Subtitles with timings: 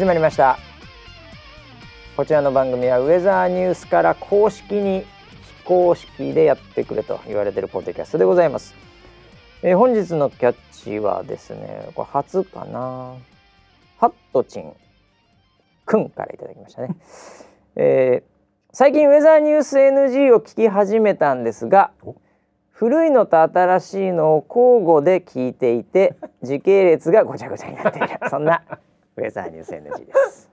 [0.00, 0.58] 始まりました。
[2.16, 5.04] こちらの番組はウェザーニュースから公式に
[5.58, 8.74] 非公式でやってくれと言われているポッドキャストでございます、
[9.60, 13.14] えー本日のキャッチはですねこれ初かな。
[13.98, 14.72] ハットチン
[15.84, 16.96] くんからいただきましたね、
[17.76, 18.30] えー
[18.72, 22.16] 最近ウェザーニュース NG を聞き始めたんですがお？
[22.70, 28.08] 古いのと新しいのを交互で聞いていて時系列がごちゃごちゃになっている。
[28.30, 28.62] そんな
[29.20, 30.50] ウェザーニュース NG です。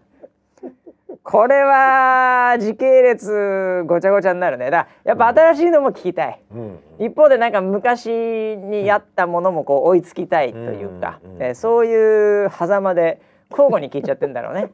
[1.23, 4.69] これは時系列ごちゃごちゃになるね。
[4.69, 6.79] だやっぱ新しいのも聞きたい、うん。
[6.99, 14.71] 一方でなんか昔にやったものもこう追いつきたいというか、うんうんえーそういう狭間で交互に聞いちゃってんだろうね。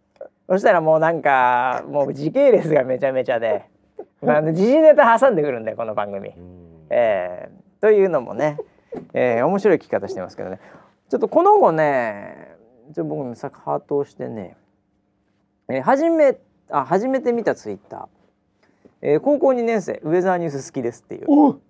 [0.48, 3.64] そしたらもうなんかもう時系列がめちゃめちゃで、
[4.22, 6.30] まあ、時事ネタ挟んでくるんだよこの番組。
[6.30, 6.86] うん。
[6.90, 8.56] えーというのもね、
[9.12, 10.58] えー面白い聞き方してますけどね。
[11.08, 12.53] ちょっとこの子ね
[12.92, 14.56] ちょ僕もさハートをしてね、
[15.68, 16.36] えー初め
[16.70, 18.06] あ初めて見たツイッター、
[19.02, 21.24] えー高校2年生ウェザーニュース好きですっていう。
[21.28, 21.60] お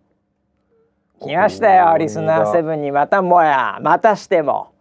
[1.21, 2.91] 来ましたよリスナーセブンに。
[2.91, 3.79] またもや。
[3.81, 4.73] またしても。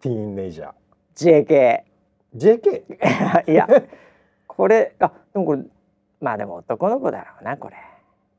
[0.00, 1.46] ティーンネイジャー。
[1.46, 1.80] JK
[2.36, 3.66] JK いや。
[4.46, 5.62] これあでもこれ
[6.20, 7.76] まあでも男の子だろうなこれ、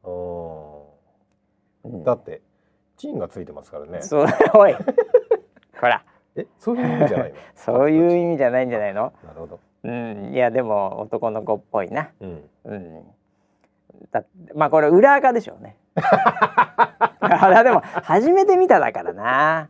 [0.03, 2.03] うんうん。
[2.03, 2.41] だって
[2.97, 4.01] チンがついてますからね。
[4.01, 4.75] そうおい。
[5.79, 6.03] ほら
[6.41, 7.35] えそういう意味じゃないの？
[7.55, 9.13] そういう意味じゃないんじゃないの？
[9.23, 9.59] なるほど。
[9.83, 10.31] うん。
[10.33, 12.09] いやでも男の子っぽいな。
[12.21, 12.49] うん。
[12.65, 13.03] うん。
[14.11, 14.23] だ
[14.55, 15.75] まあこれ裏垢でしょうね。
[15.95, 19.67] あでも初めて見ただからな。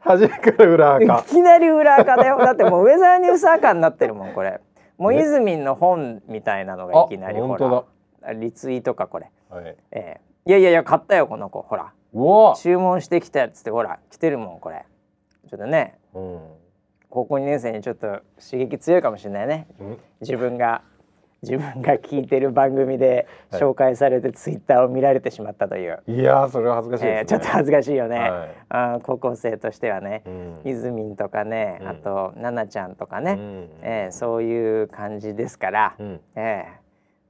[0.00, 2.38] 初めから裏い垢きなり裏垢だよ。
[2.38, 4.60] だってもうウェザーニュース赤になってるもんこれ。
[4.98, 7.56] もうねイズミンの本みたいなのがいきなりほ
[8.22, 8.32] ら。
[8.34, 9.76] リツイートかこれ、はい。
[9.92, 11.62] えーいやいやいや買ったよこの子。
[11.62, 11.92] ほら。
[12.56, 14.84] 注文してきたやつってほら来てるもんこれ
[15.48, 16.40] ちょっとねうん。
[17.08, 19.66] 高校2年生にちょっと刺激強いかもしれないね。
[19.80, 19.98] うん。
[20.20, 20.82] 自分が
[21.42, 23.60] 自分が聞いてる番組ではい。
[23.60, 27.18] 紹介されてツイッターを見られてしまったという、いやーそれは恥ずかしいですね。
[27.20, 28.48] えーちょっと恥ずかしいよね、はい。
[28.70, 30.60] あー高校生としてはね、うん。
[30.64, 31.88] いずみんとかね、うん。
[31.88, 33.68] あと奈々ちゃんとかね、うん。
[33.82, 36.20] えーそういう感じですから、うん。
[36.34, 36.64] え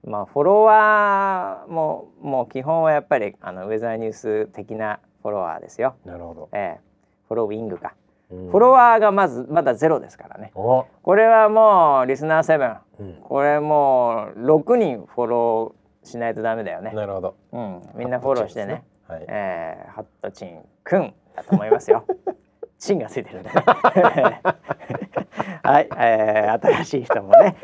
[0.04, 6.48] ーまあフォロワーももう基本はやっぱりあのウェザーニュース的なフォロワーですよ、なるほど。
[6.52, 6.80] えー
[7.28, 10.50] フォローイングか、うんフォロワーがまずまだゼロですからね。
[10.54, 10.84] お。
[11.02, 13.14] これはもうリスナー7うん。
[13.22, 16.92] これもう6人フォローしないとダメだよね。
[16.92, 17.36] なるほど。
[17.52, 18.84] うん、みんなフォローしてね。
[19.06, 19.24] はい。
[19.28, 22.04] えー、ハットチンくんだと思いますよ。
[22.78, 23.54] チンがついてるんでね。
[25.62, 27.56] はい、えー、新しい人もね。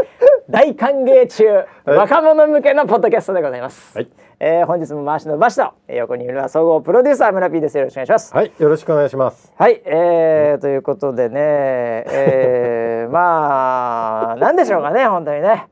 [0.49, 1.67] 大歓迎中、はい。
[1.85, 3.97] 若者向けのポッドキャストでございます。
[3.97, 4.09] はい
[4.45, 7.79] えー、本日も回しのバシとえー横にいるのは総合プロデューサー村 P です。
[7.79, 8.35] よろしくお願いします。
[8.35, 9.53] はいよろしくお願いします。
[9.57, 15.69] はい、えー、ということでね、えー、 まあなんでしょうかね本当にね、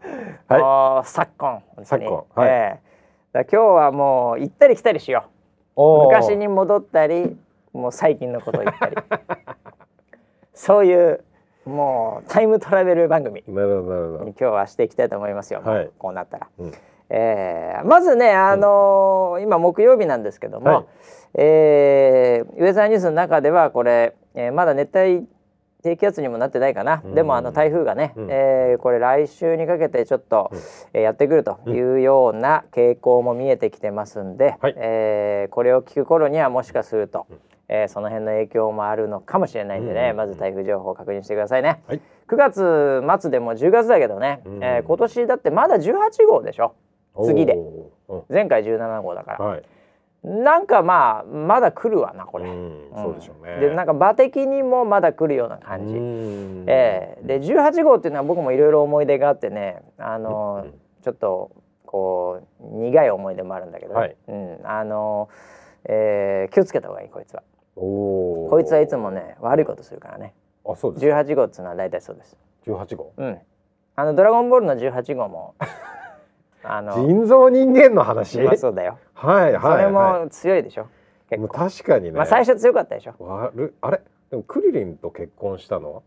[0.46, 1.04] はい。
[1.04, 2.48] 昨今昨今はい。
[2.48, 5.24] えー今日はもう行ったり来たりしよ
[5.76, 6.04] う。
[6.06, 7.36] 昔に戻ったり
[7.72, 8.96] もう最近のことを言ったり。
[10.54, 11.24] そういう
[11.64, 13.42] もうタイムトラベル番組。
[13.48, 14.24] になるほどなるほど。
[14.26, 15.90] 今日はしていきたいと思いますよ、はい。
[15.98, 16.46] こうなったら。
[16.60, 16.72] うん
[17.10, 20.84] えーまずね、あのー今木曜日なんですけども、はい。
[21.34, 25.26] えーウェザーニュースの中ではこれ、えーまだ熱帯
[25.82, 27.14] 低気圧にもなってないかな、うん。
[27.14, 28.28] でもあの台風がね、うん。
[28.30, 30.58] えーこれ来週にかけてちょっと、うん。
[30.92, 34.74] えーやってくるというような傾向も見えてきてますんで、はい。
[34.76, 37.38] えーこれを聞く頃にはもしかすると、うん。
[37.68, 40.16] えーその辺の影響もあるのかもしれないんでね、うん。
[40.16, 41.80] まず台風情報を確認してくださいね。
[41.88, 42.00] はい。
[42.28, 44.62] 9月末でも10月だけどね、うん。
[44.62, 45.92] えー今年だってまだ18
[46.28, 46.74] 号でしょ
[47.24, 47.54] 次で。
[48.08, 48.32] おー。
[48.32, 49.62] 前回17号だから、はい。
[50.22, 53.02] なんかまあまだ来るわなこれ、うんうん。
[53.02, 53.58] そうでしょうね。
[53.58, 56.64] でなんか場的にもまだ来るような感じ、うん。
[56.68, 57.38] ええ。
[57.38, 60.74] で18号っていうのは僕もいろいろ思い出があってねあの、うん。
[61.02, 61.50] ちょっと
[61.86, 64.16] こう苦い思い出もあるんだけどね、はい。
[64.28, 65.28] うん、あの、
[65.84, 67.42] えー気をつけた方がいいこいつは。
[67.74, 70.34] こいつはいつもね悪いことするからね。
[70.66, 72.36] あそうです18号っていうのは大体そうです。
[72.66, 73.12] 18号。
[73.16, 73.38] うん。
[73.96, 75.54] あのドラゴンボールの18号も
[76.62, 78.38] あの人造人間の話？
[78.40, 80.86] まあそうだよ、はいはいそれはも強いでしょ？
[81.30, 82.10] 結構、確かにね。
[82.12, 83.14] まあ最初強かったでしょ？
[83.18, 84.00] 悪あれ？
[84.30, 86.02] でもクリリンと結婚したのは？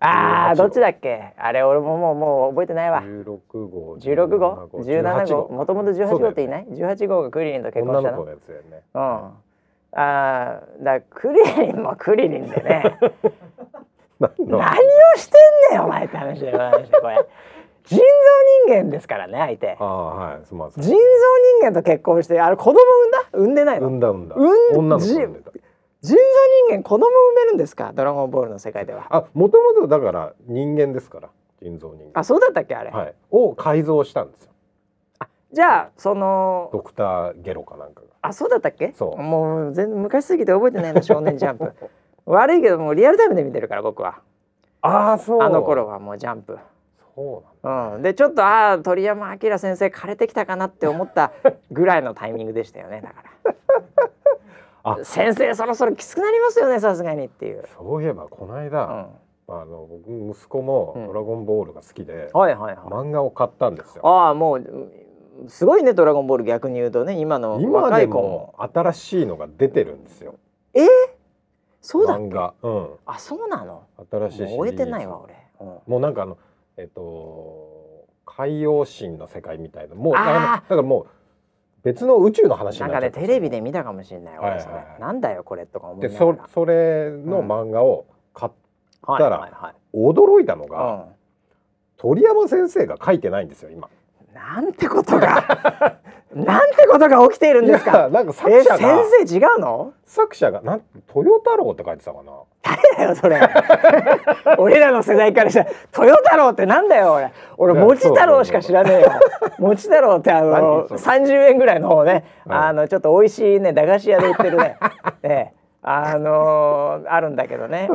[0.00, 1.32] ああ18どっちだっけ？
[1.38, 3.02] あれ俺ももうもう覚えてないわ。
[3.02, 5.48] 16号16号？17号。
[5.54, 6.28] もともと18号。
[6.28, 6.48] っていい？
[6.48, 8.10] ない、18号がクリリンと結婚したの？
[8.10, 8.82] 女の子のやつだよね。
[8.94, 9.00] うん。
[9.00, 9.32] あ
[9.96, 12.98] あだクリリンもクリリンでね。
[14.20, 14.62] 何を
[15.16, 15.36] して
[15.72, 16.58] んねんお前って話だよ
[17.00, 17.26] これ
[17.84, 18.02] 人造
[18.66, 19.76] 人間ですからね相手。
[19.78, 20.96] ああはい人造人
[21.62, 23.28] 間と結婚してあれ子供産んだ？
[23.32, 24.36] 産んでないの、産んだ産んだ。
[24.36, 25.50] うん産んでた。
[26.00, 26.20] 人造
[26.68, 27.92] 人間子供産めるんですか？
[27.94, 29.06] ドラゴンボールの世界では。
[29.10, 31.28] あもともとだから人間ですから
[31.62, 32.10] 人造人間。
[32.14, 33.14] あそうだったっけあれ、はい。
[33.30, 34.50] を改造したんですよ。
[35.52, 38.06] じゃあそのドクターゲロかなんかが。
[38.22, 38.92] あそうだったっけ？
[38.96, 39.22] そう。
[39.22, 41.72] もう全然昔すぎて覚えてないな少年ジャンプ。
[42.26, 44.20] 悪いけどもうリアルタイムで見てるから僕は。
[44.80, 45.42] ああそう。
[45.42, 46.54] あの頃はもうジャンプ。
[46.54, 46.58] そ
[47.16, 51.32] うでちょっとああ鳥山明先生枯れてきたかなって思った
[51.70, 53.54] ぐらいのタイミングでしたよねだから。
[55.00, 55.04] あ。
[55.04, 59.08] 先生そろそろきつくなりますよねさすがにっていう、そういえばこのう間、ん、
[59.48, 62.84] あの僕息子もうん「ドラゴンボール」が好きで、はいはいはい。
[62.86, 64.06] 漫画を買ったんですよ。
[64.06, 68.54] ああもううんすごいね「ドラゴンボール」逆に言うとね今の若い子も。
[68.58, 70.34] も新しいのが出てるんですよ。
[71.80, 72.22] そうだっけ？
[72.24, 73.82] 漫画、うん、あそうなの？
[74.10, 74.56] 新しいシリーズ。
[74.56, 75.66] もう終えてないわ俺、うん。
[75.86, 76.38] もうなんかあの
[76.76, 81.06] えっと海洋神の世界みたいなもうだからもう
[81.82, 83.16] 別の宇宙の話になんなっちゃった。
[83.16, 84.92] かねテレビで見たかもしれない俺それ、はいはい。
[84.92, 86.46] はいなんだよこれとか思いでながら。
[86.48, 88.52] そそれの漫画を買っ
[89.02, 91.04] はいたら驚いたのが、うん。
[91.98, 93.88] 鳥山先生が書いてないんですよ今。
[94.34, 95.44] なんてことが
[96.34, 98.88] なんてことが起きているんですいかやなんか作え者が先
[99.28, 99.92] 生違うの？
[100.04, 100.82] 作者がなん
[101.14, 102.32] 豊太郎って書いてたかな？
[102.62, 103.40] 誰だよそれ。
[104.58, 105.70] 俺らの世代からしたら
[106.06, 107.30] 豊太郎ってなんだよ俺。
[107.56, 109.12] 俺いや餅太郎しか知らねえよ。
[109.58, 114.76] 餅太郎ってあの何それ？30円ぐらいの方ね、はいあのちょっと美味しいね駄菓子屋で売ってるね。
[115.22, 115.52] ええ
[115.86, 117.88] あのーあるんだけどね。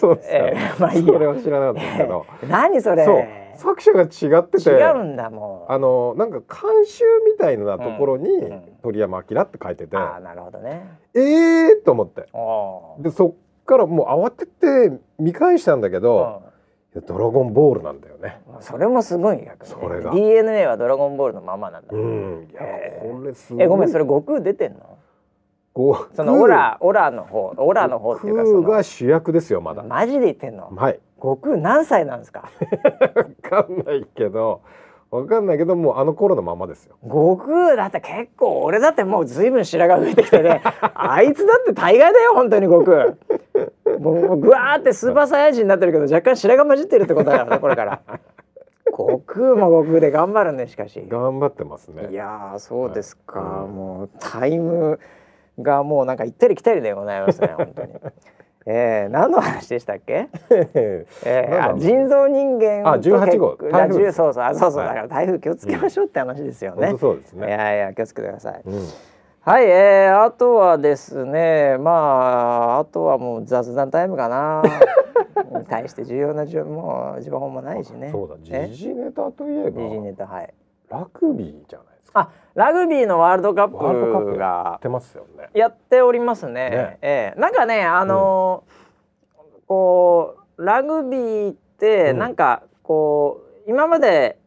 [0.00, 0.36] そうですか。
[0.36, 2.26] ええまあいいよそれは知らなかったけど。
[2.48, 3.43] 何それ？
[3.56, 4.70] 作者が違ってて。
[4.70, 5.72] 違うんだもう。
[5.72, 8.28] あのなんか監修みたいなところに、
[8.82, 10.98] 鳥山明って書いてて、ああなるほどね。
[11.14, 12.28] ええー、と思って。
[13.02, 16.42] でそっからもう慌てて見返したんだけど、
[17.06, 18.40] ドラゴンボールなんだよね。
[18.58, 20.12] んそれもすごい逆それが。
[20.12, 22.60] DNA はドラゴンボールのままなんだ、うん、いや
[23.00, 23.62] これすごい。
[23.64, 24.98] えごめんそれ悟空出てんの？
[25.72, 29.82] ごそのオラオラの方オラの方っていうかそ悟空がの主役ですよまだ。
[29.82, 30.70] マジで言ってんの？
[30.76, 31.00] はい。
[31.24, 32.50] 悟空何歳なんですか？
[33.14, 34.60] わかんないけど、
[35.10, 36.96] わかんないけどもうあの頃のままですよ。
[37.02, 40.60] 悟空だって結構俺だってもう随分白髪増えてきてね。
[40.94, 43.14] あいつだって大概だよ本当に悟空
[43.98, 48.00] もうぐわーってスーパーサイヤ人になってるけど若干白髪混じってるってことだよねこれから。
[48.90, 51.02] 悟空も悟空で頑張るねしかし。
[51.08, 52.08] 頑張ってますね。
[52.10, 53.64] いやーそうですか、はい。
[53.64, 53.74] うん。
[53.74, 55.00] もうタイム
[55.58, 57.94] がもうなんか行ったり来たりでございますね本当に。
[58.66, 60.28] えー、何の話でしたっけ？
[60.50, 66.86] えー、あ人造人間あ18号台風そうそうあそうそう、はいだから台風気をつけましょうって話ですよね。
[66.88, 67.50] 本当そうですいね。
[67.50, 68.62] やいや気をつけてください。
[68.64, 68.74] うん。
[69.42, 74.62] はい、えー、あとはですねまああとはもう雑談タイムかな。
[75.68, 78.08] 大して重要な情もう情報もないしね。
[78.10, 78.36] そうだ。
[78.50, 78.68] え？
[78.72, 80.54] 時事ネタといえば時事ネタはい。
[80.88, 82.20] ラグビーじゃないですか。
[82.20, 85.50] あラグビーのワールドカップがやってますよね。
[85.54, 86.52] やっておりますね。
[86.70, 86.98] ね。
[87.02, 87.40] ええ。
[87.40, 88.84] なんかねあのー
[89.66, 92.18] こうラグビーってうん。
[92.18, 94.38] なんかこう、今まで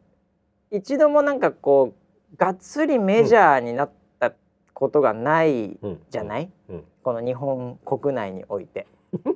[0.70, 1.94] 一度もなんかこ
[2.32, 4.32] うがっつりメジャーになった
[4.74, 6.00] ことがないうん。
[6.08, 6.84] じゃない、うん。
[7.02, 8.86] この日本国内において。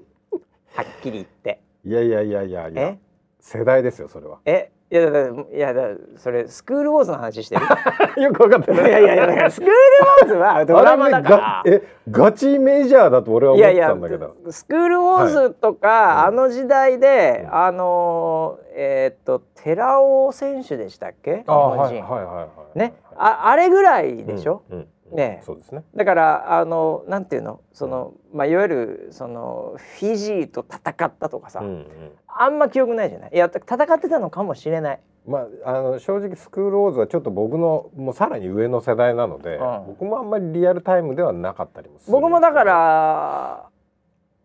[0.75, 1.61] はっきり言って。
[1.85, 2.83] いやいやいやいやいや。
[2.83, 2.99] え？
[3.45, 4.39] 世代ですよそれは。
[4.47, 5.83] えいやだいやだ
[6.19, 7.63] それスクールウォーズの話してる？
[8.23, 8.93] よく分かっていない。
[8.93, 14.35] やいやいやだからスクールウォーズは ドラマだからえガチメジャーだと俺は思ってたんだけど。
[14.51, 21.43] スクールウォーズとか、はいあの時代で、うんあのーえーっと寺尾選手でしたっけ？
[21.47, 22.79] あはいはいはいはい。
[22.79, 24.79] ねああれぐらいでしょ、うん。
[24.79, 25.85] うんねそうですね。
[25.95, 27.61] だからあのなんていうの？
[27.73, 31.87] その、まあ、いわゆるそのフィジーと戦ったとかさ、うんうん。
[32.27, 33.31] あんま記憶ないじゃない？
[33.35, 42.13] いや戦ってたのかもしれないまああの正直スクールウォーズはちょっと僕のもうさらに上の世代なので、うん僕もあんまりリアルタイムではなかったりもする。
[42.13, 42.65] 僕もだか。
[42.65, 43.69] ら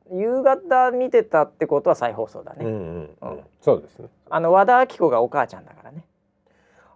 [0.10, 3.40] 夕方見てたってことは再放送だね、うんうんううんん。
[3.60, 4.08] そうですね。
[4.30, 6.06] あの和田アキ子がお母ちゃんだからね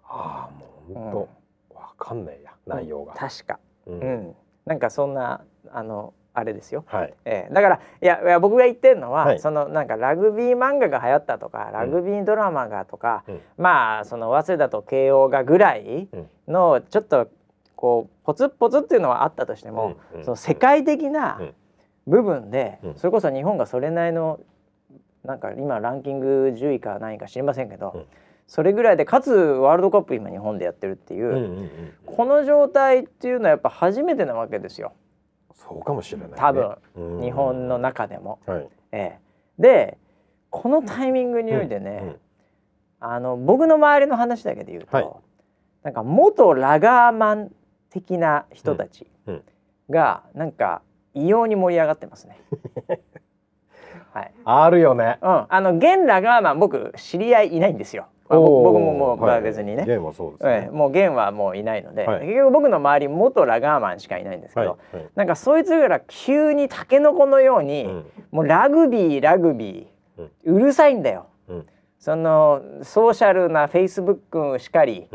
[0.06, 1.28] ああもう本
[1.72, 3.14] 当わかんないや内容が。
[3.14, 3.60] 確か。
[3.86, 4.00] うん。
[4.00, 5.42] うん、なんかそんな
[5.72, 6.84] あのあれですよ。
[6.88, 7.14] はい。
[7.26, 9.40] えーだからいやいや僕が言ってるのは、はい。
[9.40, 13.42] そのなんかラグビー漫画が流行ったとかラグビードラマがとか、うん。
[13.58, 16.08] まあその早稲田と慶応がぐらい
[16.48, 17.28] のちょっと
[17.76, 20.20] こうポツッポツっていうのはあったとしても、うん。
[20.20, 20.26] うん。
[20.26, 21.54] その世界的なうん。
[22.08, 22.96] 部分で、うん。
[22.96, 24.40] それこそ日本がそれなりの
[25.24, 28.06] なんか今ランキング10位か何位か知りませんけど、うん
[28.52, 31.28] それぐらいでかつワールドカップ今日本でやってるっていう。
[31.28, 31.94] うんうんうん。
[32.06, 34.92] この状態っていうのはやっぱ初めてなわけですよ
[35.56, 36.36] そうかもしれない、ね。
[36.36, 37.78] 多分、うん日本の。
[37.78, 38.40] 中でも。
[38.46, 38.68] はい。
[38.92, 39.20] ええ、
[39.58, 39.98] で
[40.50, 42.16] このタイミングにおいてね、うん
[43.00, 45.10] あの僕の周りの話だけで言うと、はい
[45.84, 47.52] なんか元ラガーマン
[47.90, 49.44] 的な人たちうん
[49.90, 50.82] がなんか
[51.14, 52.38] 異様に盛り上がってますね。
[54.12, 54.34] はい。
[54.44, 55.20] あるよね。
[55.22, 58.08] うん、あのゲンラガーマン僕知り合いいないんですよ。
[58.32, 59.86] まあ、僕ももう、別にね。
[59.86, 60.52] ゲームもそうですね。
[60.66, 62.26] ええもうゲンはもういないので、はい。
[62.26, 64.70] 結局僕の周り元ラガーマンしかいないんですけはい。
[64.70, 65.10] ど、はい。
[65.16, 68.06] なんかそいつら急にタケノコのように、うん。
[68.32, 71.28] もうラグビーラグビー、うるさいんだよ。
[71.48, 71.66] うん。
[72.00, 75.08] そのソーシャルなフェイスブックしかり、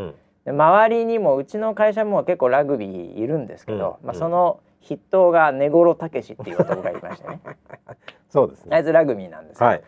[0.47, 4.09] 周りにもうちの会社も結構ラグビーいるんですけど、まあ、うん。
[4.11, 7.41] うんその筆頭が根室武史っていう男がいましてね。
[8.31, 8.77] そうですね。
[8.77, 9.83] あいつラグビーなんですけど、はい。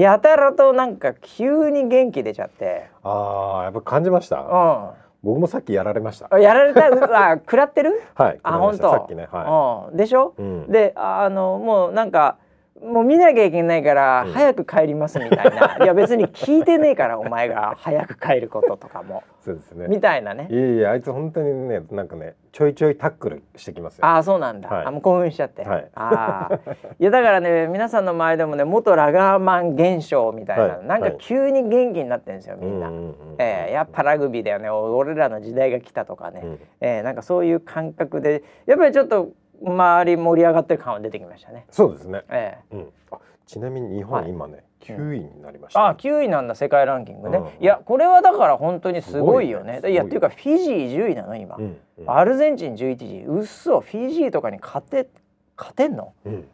[0.00, 4.36] やたらとなんか急に元気出ちゃって、ああやっぱ感じました？
[4.40, 6.28] う僕もさっきやられました。
[6.36, 6.88] ん、やられた？
[6.88, 8.00] うあ食らってる？
[8.14, 8.40] はい。
[8.42, 9.28] あ本当さっきね。
[9.30, 10.42] はうん、でしょ、い。
[10.42, 10.70] うん。
[10.70, 12.36] でああのもうなんか
[12.82, 14.32] もう見なきゃいけないからうん。
[14.32, 19.22] 早く帰りますみたいな、 いや別に聞いてねえからお前が早く帰ることとかも。
[19.40, 19.86] そうですね。
[19.88, 20.48] みたいなね。
[20.50, 24.04] いやいやあいつ本当にねなんかねちょいちょいタックルしてきますよ。
[24.04, 24.86] ああそうなんだ、はい。
[24.86, 25.88] あもう興奮しちゃって、はい。
[25.94, 30.86] ああいやだからね皆さんの前でもね元ラガーマン現象みたいな、はい。
[30.86, 34.68] なんか急に元気になってるんですよみんな、うんうんうんえーやっぱラグビーだよね。
[34.70, 36.60] お俺らの時代が来たとかね、うん。
[36.80, 39.30] えーなんかそういう感覚でやっぱりちょっと
[39.64, 41.66] 周り盛り上がってる感は出てきましたね。
[41.70, 42.22] そうですね。
[42.28, 42.92] えうん。
[43.10, 44.24] あちなみに日はい。
[44.24, 45.88] 本今ね9位になりましー、た。
[45.88, 49.78] あ9位なんだ世界ランキングね、うんいやこれはだから本当にすごいよね。
[49.80, 49.92] いね。
[49.92, 52.10] いやっていうかフィジー10位なの今、うんうん。
[52.10, 53.24] アルゼンチン11位。
[53.24, 55.08] うっそフィジーとかに勝て
[55.56, 56.12] 勝てんの？
[56.24, 56.48] うん。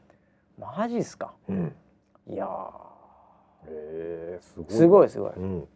[0.59, 1.33] マジっすか？
[1.49, 1.75] うん。
[2.29, 2.47] いや
[3.67, 4.67] えーすごい。
[4.67, 5.33] ーすごいすごい。
[5.37, 5.69] うん。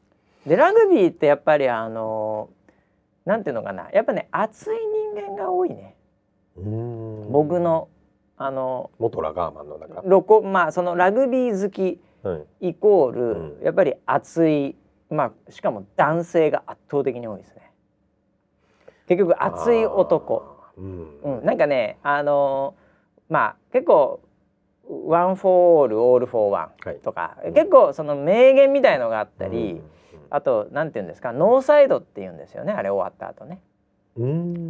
[0.46, 3.90] でラグビーってやっぱりあのーなんていうのかな。
[3.92, 4.76] やっぱね熱い
[5.16, 5.76] 人間が多いね。
[5.76, 5.95] うん
[6.56, 7.88] 僕の
[8.38, 10.02] あの元ラガーマンの中。
[10.04, 12.68] ロコまあそのラグビー好きはい。
[12.70, 14.76] イコール、うんやっぱり熱い
[15.10, 17.70] まあしかも男性が圧倒的に多いですね
[19.06, 20.56] 結局熱い男。
[20.76, 21.20] うん。
[21.22, 24.20] うん、なんかねあのーまあ結構
[25.08, 29.82] ワンフォーオールオールフォーワはいンとか、うん結構その名言みたいのがあったり、うん
[30.28, 33.65] あとなんて言うんですかノーサイドって言うんですよねあれ終わった後ねうん。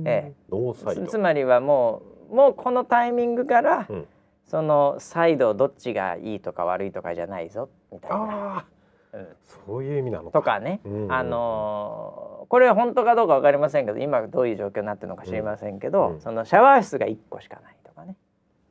[0.04, 1.04] ええ。
[1.06, 4.06] つつまりはもうもうこのタイミングから、うん。
[4.46, 8.64] そのサイドどっちがいいとか悪いとかじゃないぞみたいな、
[9.12, 9.26] うん。
[9.44, 16.20] そういう意味なのとかね、うんあのーこれ本当かどうかわかりませんけど今どういう状況になってるのか知りませんけど、うん。
[16.20, 18.14] そのシャワー室が1個しかないとかね、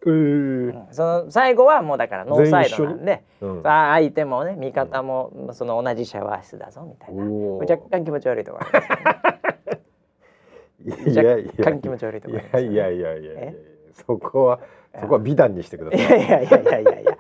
[0.08, 0.12] ええ。
[0.12, 0.88] うん。
[0.92, 3.22] その最後はもうだからノーサイドなんで
[3.66, 7.26] あ相手もね味方もその同じシャワー室だぞみたいな。
[7.26, 13.56] 若干気持ち悪いところありますいやいやいや若干気持ち悪いところありますいやいやいやいやいやえ？
[13.94, 14.60] そこは
[15.00, 16.22] そこは美談にしてくだいさい。
[16.22, 17.18] やいやいやいやいやいや。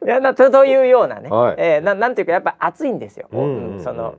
[0.00, 0.08] うん。
[0.08, 1.56] いやなとというようなね、はい。
[1.58, 3.76] えーななんていうかやっぱ熱いんですよ、うんうんうん。
[3.76, 4.16] うんその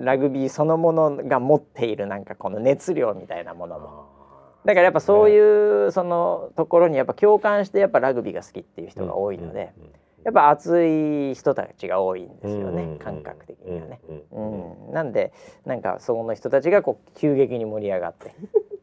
[0.00, 4.06] ラグビーそのものが持っているなんかこの熱量みたいなものも。
[4.64, 9.72] だからやっぱそういうそのところにやっぱ共感してやっぱラグビーが好きっていう人が多いので、
[10.28, 13.98] やっぱ熱い人たちが多いんですよね、感覚的にはね。
[14.30, 14.40] う
[14.90, 14.92] ん。
[14.92, 15.32] なんで
[15.64, 18.34] なんかその人たちがこう急激に盛り上がって。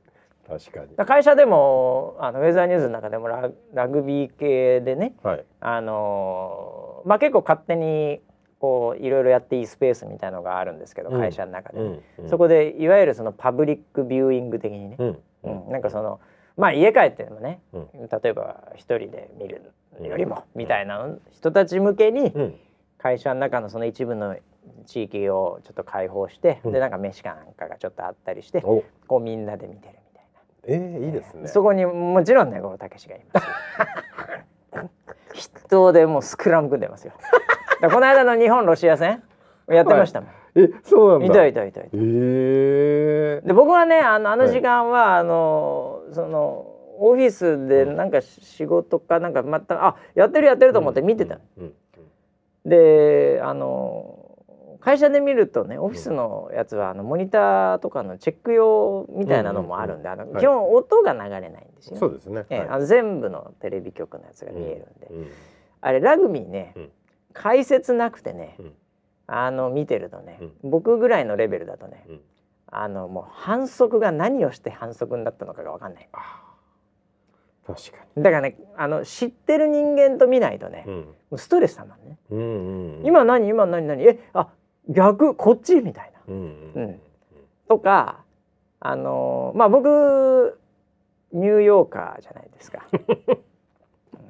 [0.49, 0.95] 確かに。
[0.95, 5.45] だ会社でもあのウェザーニューズの中でもララグビー系でねはい。
[5.59, 8.21] あのーまあ結構勝手に
[8.59, 11.19] こういろいろやっていいスペースみたいのがあるんですけど、うん。
[11.19, 12.27] 会社の中でね、うん。
[12.27, 15.19] そこでいわゆるそのパブリックビューイング的にね、うん。
[15.43, 15.69] うん。
[15.69, 16.19] なんかその
[16.57, 17.89] まあ家帰ってもね、うん。
[17.93, 19.71] 例えば一人で見る
[20.03, 22.55] よりもみたいな人たち向けにうん
[22.97, 24.35] 会社の中のその一部の
[24.87, 30.39] 地域をちょっと開放して、うんでなんか飯かなんかがちょっとあったりして、おこうみんなで見てるみたいな。
[30.67, 31.47] ええいいですね。
[31.47, 34.89] そこにもちろんね五郎武史がいますよ。
[35.35, 37.13] 筆頭でもうスクラム組んでますよ。
[37.79, 39.21] だこの間の日本ロシア戦
[39.67, 40.29] やってましたもん。
[40.55, 41.25] えそうなんだ。
[41.27, 41.89] いたいたいたいた。
[41.93, 51.35] ええで僕はねあのあの時間は、あのそのオフィスでなんか仕事かなんかまたあやってるやってると思って見てた。
[51.35, 51.41] ん。
[51.57, 51.73] うん。
[52.65, 54.21] であの
[54.79, 60.39] 会社で見るとねオフィスのやつはあのモニターとかのチェック用みたいなのもあるんで、あのはい。
[60.39, 61.97] 基本音が流れないんですよ。
[61.97, 62.35] そうですね。
[62.37, 62.45] はい。
[62.51, 65.31] ええあの全部のテレビ局のやつが見えるんで、うん。
[65.81, 66.91] あれラグビーね、うん。
[67.33, 68.73] 解説なくてね、うん。
[69.25, 72.21] あの見てるとね、僕ぐらいのレベルだとね、うん。
[72.67, 76.09] あのもう反則が何をして反則になったのかが分かんない。
[76.13, 76.44] あー
[77.65, 80.85] 確かだからねあの知ってる人間と見ないとね、
[81.31, 83.05] うストレスたまんね、うんうんうん。
[83.05, 83.47] 今何？
[83.47, 83.87] 今何？
[83.87, 84.03] 何？
[84.03, 84.49] えあ
[84.87, 85.35] 逆？
[85.35, 85.81] こっち？
[85.81, 86.19] みたいな。
[86.27, 87.01] うんうんうん。
[87.67, 88.23] とか
[88.79, 90.59] あのーまあ僕
[91.33, 92.85] ニューヨーカーじゃないですか。
[92.93, 93.37] だか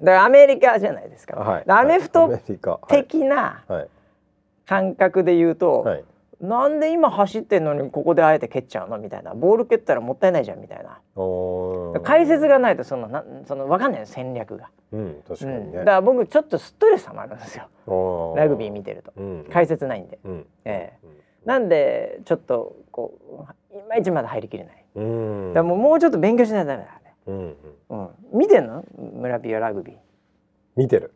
[0.02, 1.66] らアメリカじゃないですか、はい。
[1.66, 2.38] でアメフアト
[2.88, 3.88] 的なはい。
[4.66, 6.04] 感覚で言うと、はい。
[6.42, 9.34] なんで今走ってんのにここであえて蹴っちゃうのみたいな。
[9.34, 11.00] ボール蹴ったらもったいないじゃんみたいな。
[12.02, 17.68] 解説がないとそのなその分かんないよ戦略が、うん確かうん、にね、だから僕ちょっとストレス溜まるんですよ。
[17.88, 19.14] おラグビー見てると。
[19.16, 21.12] うん解説ないんで、うんええうん。
[21.46, 23.18] なんでちょっとこ
[23.74, 25.54] ういまいちまだ入りきれない、うん。
[25.54, 27.56] だもうもうちょっと勉強しないとダメだあれうん
[27.90, 28.00] うん。
[28.00, 28.84] うん、見てんの？
[28.98, 29.94] 村ピアラグビ
[30.76, 31.14] 見てる。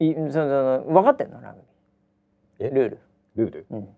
[0.00, 1.40] ーいそのその分かってんの？
[1.40, 1.60] ラグ
[2.58, 2.68] ビー。
[2.68, 2.70] え？
[2.74, 2.98] ルール、
[3.36, 3.66] ルール？
[3.70, 3.88] うん、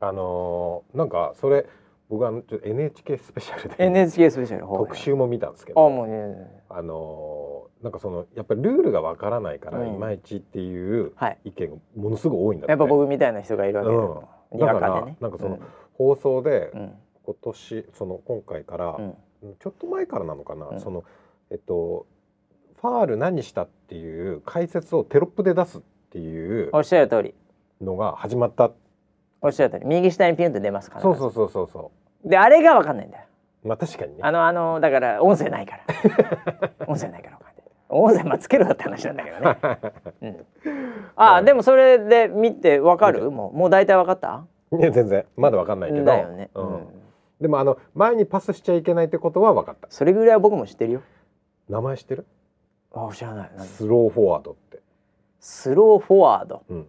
[0.00, 1.66] あのーなんかそれ
[2.08, 9.94] 僕はちょっと NHK スペシャルで NHK スペシャル特集も見たんですけあどもうねあのーなんかそのやっぱりルールがわからないからうん。
[9.94, 11.38] いまいちっていうはい。
[11.44, 12.70] 意見がものすごい多いんだって。
[12.72, 13.94] やっぱ僕みたいな人がいるわけだ。
[13.94, 15.16] よ、にわだからね。
[15.20, 15.58] なんかその
[15.94, 16.92] 放送でうん。
[17.24, 19.14] 今年その今回からうん。
[19.60, 20.80] ちょっと前からなのかな、うん。
[20.80, 21.04] その
[21.50, 22.06] えっと
[22.80, 27.34] ファール何したっていう解説をテロップで出すっていうおっしゃる通り。
[27.82, 28.70] のが始まった
[29.42, 31.90] おっしゃる通り右下にピュンって出ますからそうそうそうそうそ
[32.24, 33.24] であれが分かんないんだよ。
[33.64, 34.20] うまあ確かにね。
[34.22, 36.86] あのあのだから音声ないから。
[36.86, 37.38] 音声ないから
[37.88, 39.58] 音声まあつけろって話なんだけどね、
[40.22, 40.46] うん、
[41.14, 41.44] あ、はい。
[41.44, 43.30] でもそれで見て分かる？
[43.30, 44.44] もうもう大体分かった？
[44.72, 45.24] いや全然。
[45.36, 46.04] まだわかんないけど。
[46.04, 46.68] だよね、ううん。
[46.78, 46.86] ん
[47.40, 49.86] でもあの前にパスしちゃいけないってことは分かった。
[49.90, 51.02] それぐらいは僕も知ってるよ。
[51.68, 52.26] 名前知ってる？
[52.92, 53.50] あ知らない。
[53.56, 53.64] 何？
[53.66, 54.80] スローフォワードって、
[55.38, 56.62] スローフォワード。
[56.68, 56.86] うん、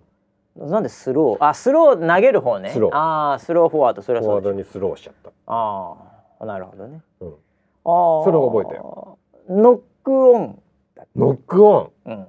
[0.59, 1.45] なんでスロー？
[1.45, 2.71] あスロー投げる方ね。
[2.71, 2.95] スロー。
[2.95, 4.01] ああスローフォワード。
[4.01, 5.95] それフォワードにスローしちゃった、あ
[6.39, 7.01] あなるほどね。
[7.19, 7.35] うん、ああ
[8.23, 10.59] それ覚えたよノックオン
[11.15, 11.91] ノックオン？
[12.05, 12.27] うん。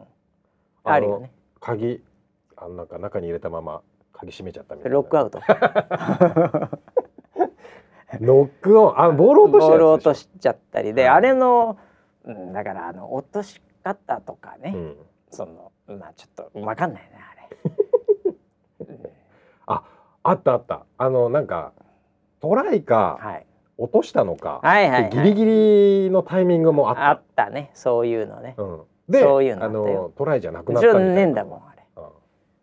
[0.85, 1.31] あるよね。
[1.61, 2.03] 鍵
[2.57, 3.81] あのなんか中に入れたまま
[4.13, 4.95] 鍵閉めちゃったみたいな。
[4.95, 5.41] ロックアウト。
[8.21, 9.01] ノックオン？
[9.01, 10.93] あボール落としたボール落としちゃったり。
[10.93, 11.79] で、はいあれの、
[12.25, 14.97] うん、だからあの落とし方とかね、ょ、うん、
[15.31, 17.88] そのまあちょっと分かんないねあれ、うん
[19.69, 19.83] あ
[20.23, 20.85] あったあった。
[20.97, 21.73] あのなんか
[22.41, 25.11] トライかはい、落としたのか、はいはいはい。
[25.11, 27.51] ギリギリのタイミングもあった。
[27.51, 27.71] ね。
[27.75, 28.55] そういうのね。
[28.57, 31.13] うん、でそういうのあのトライじゃなくなったみたいな。
[31.13, 31.78] んねだもんあれ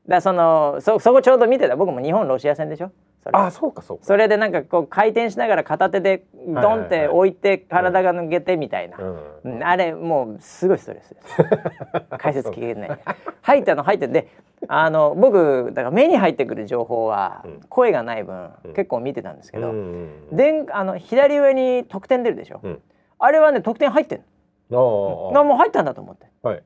[0.08, 1.76] だそのそそこちょうど見てた。
[1.76, 2.91] 僕も日本ロシア戦でしょ？
[3.24, 3.39] それ。
[3.39, 4.04] あそうかそうか。
[4.06, 9.56] それでなんかこう回転しながら片手でドンって置いて体が抜けてみたいな、うん。
[9.56, 9.63] うん。
[9.63, 11.38] あれもうすごいストレスです。
[12.20, 13.00] 解説聞けない。
[13.41, 14.28] 入ったの入ってで
[14.68, 17.62] あの僕だから目に入ってくる情報はうん。
[17.68, 18.74] 声がない分、うん。
[18.74, 22.82] 結構見てたんですけど、うんであの左上に得点出るでしょ、うん。
[23.18, 24.22] あれはね得点入ってん
[24.70, 26.28] の、ああなもう入ったんだと思って。
[26.44, 26.63] はい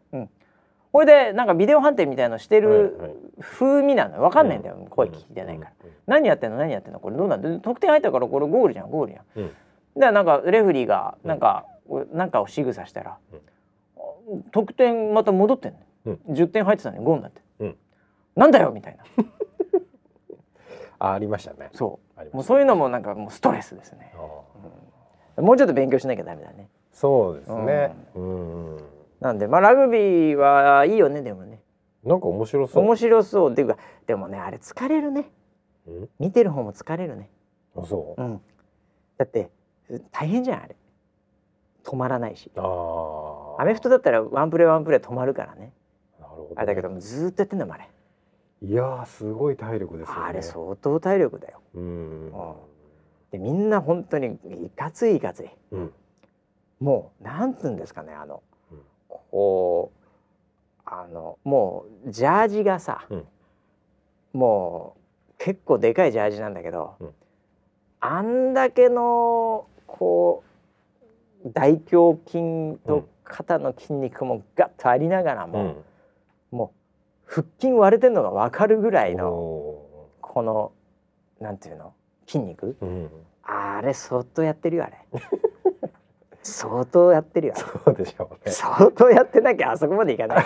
[0.91, 5.71] これでなんかビデオ判定みたいのしてる風味なの分かんないんだよ、声聞いてないから、
[6.07, 6.57] 何やってんの？
[6.57, 6.99] 何やってんの？
[6.99, 7.41] これどうなん？
[7.41, 9.25] で得点入ったからこれゴールじゃんゴールじゃん。
[9.35, 9.43] うん。
[9.43, 9.51] うん
[9.95, 11.65] でなんかレフェリーがなんか、
[12.13, 13.17] なんかを仕草したら、
[14.51, 16.33] 得点また戻ってんの、うん。
[16.35, 17.75] 10点入ってたのに5になって、うん。
[18.35, 19.03] なんだよみたいな。
[20.99, 21.69] あ ありましたね。
[21.73, 22.35] そう。
[22.35, 24.13] もうそういうのもなんかもうストレスですね。
[25.37, 26.69] もうちょっと勉強しなきゃダメだね。
[26.93, 27.95] そうですね。
[28.15, 31.61] うんうんなんでまあラグビーはいいよねでもね。
[32.03, 32.83] なんか面白そう。
[32.83, 33.77] 面白そうっていうか
[34.07, 35.29] でもねあれ疲れるね。
[35.87, 36.09] うん？
[36.19, 37.29] 見てる方も疲れるね。
[37.75, 38.21] あそう？
[38.21, 38.41] うん。
[39.17, 39.49] だって
[40.11, 40.75] 大変じゃんあれ。
[41.83, 42.49] 止まらないし。
[42.55, 45.73] アメフトだったらワンプレーワンプレー止まるからね。
[46.19, 46.53] なるほどね。
[46.55, 47.89] あれだけどもずーっとやってんだもんあれ。
[48.61, 50.21] いやーすごい体力ですよね。
[50.21, 51.59] あれ相当体力だよ。
[51.73, 52.31] うん。
[53.31, 55.49] でみんな本当にいかついいかつい。
[55.71, 55.93] うん。
[56.79, 58.41] もうなんつうんですかねあの、うん
[59.31, 63.27] こうあのもうジャージがさ、うん。
[64.33, 64.95] も
[65.29, 67.13] う結構でかいジャージなんだけど、うん。
[67.99, 70.43] あんだけのこ
[71.45, 75.83] う大胸筋と肩の筋肉もガッとありながらも、
[76.51, 76.57] うん。
[76.57, 76.73] も
[77.27, 80.71] う腹筋割れてんのが分かるぐらいのおこの
[81.39, 81.93] なんていうの
[82.25, 82.75] 筋肉？
[83.43, 84.97] あれ相当やってるよあれ
[86.49, 88.51] 相当やってるよそうでしょうね。
[88.51, 90.45] 相当やってなきゃあそこまでいかない。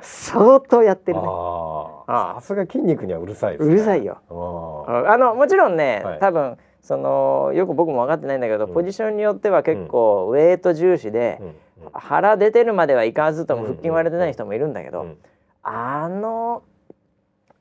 [0.00, 1.24] 相当やってるね。
[1.26, 3.74] ああさすが筋肉にはうるさいですね。
[3.74, 4.18] うるさいよ。
[4.28, 6.18] ああのもちろんね、はい。
[6.18, 8.74] 多分そのよく僕も分かってないんだけど、うん。
[8.74, 11.44] ポジションによっては結構ウェイト重視でー、
[11.84, 11.90] うん。
[11.92, 15.16] 腹出てるまではいかずともうん腹筋割れてない人もいるんだけど、うん。
[15.62, 16.62] あの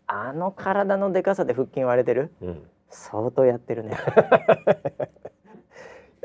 [0.07, 2.31] あの体のでかさで腹筋割れてる？
[2.41, 2.63] うん。
[2.89, 3.97] 相当やってるね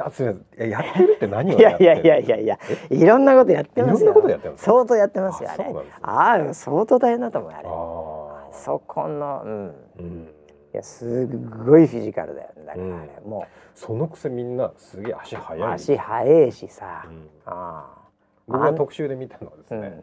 [0.00, 0.68] あすみません。
[0.68, 2.58] いややってるって何をいやいやいやってるやいやいや
[2.90, 4.12] いろんなことやってますよ。
[4.12, 5.64] いろんなことやってるんですか相当やってますよあれ。
[5.64, 5.74] あね。
[6.02, 7.68] ああ相当大変だと思うよあれ。
[7.68, 9.74] ああそこのうん。
[9.98, 10.28] うん。
[10.74, 12.64] いやすごいフィジカルだよね。
[12.66, 15.68] だからあれ、もそのくせみんなすげえ足速い。
[15.70, 17.28] う足速いしさ、うん。
[17.46, 17.98] ああ
[18.46, 19.80] 僕が特集で見たのはですうん。
[19.82, 20.02] ね、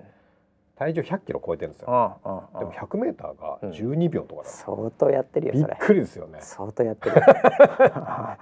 [0.76, 2.20] 体重100キロ超えてるんですうんよ。
[2.26, 2.60] うんうん。
[2.60, 6.40] でも100メーターがうん12秒とかだ、相当やってるよびっくりですよね。
[6.42, 7.16] 相当やってる。
[7.18, 7.22] よ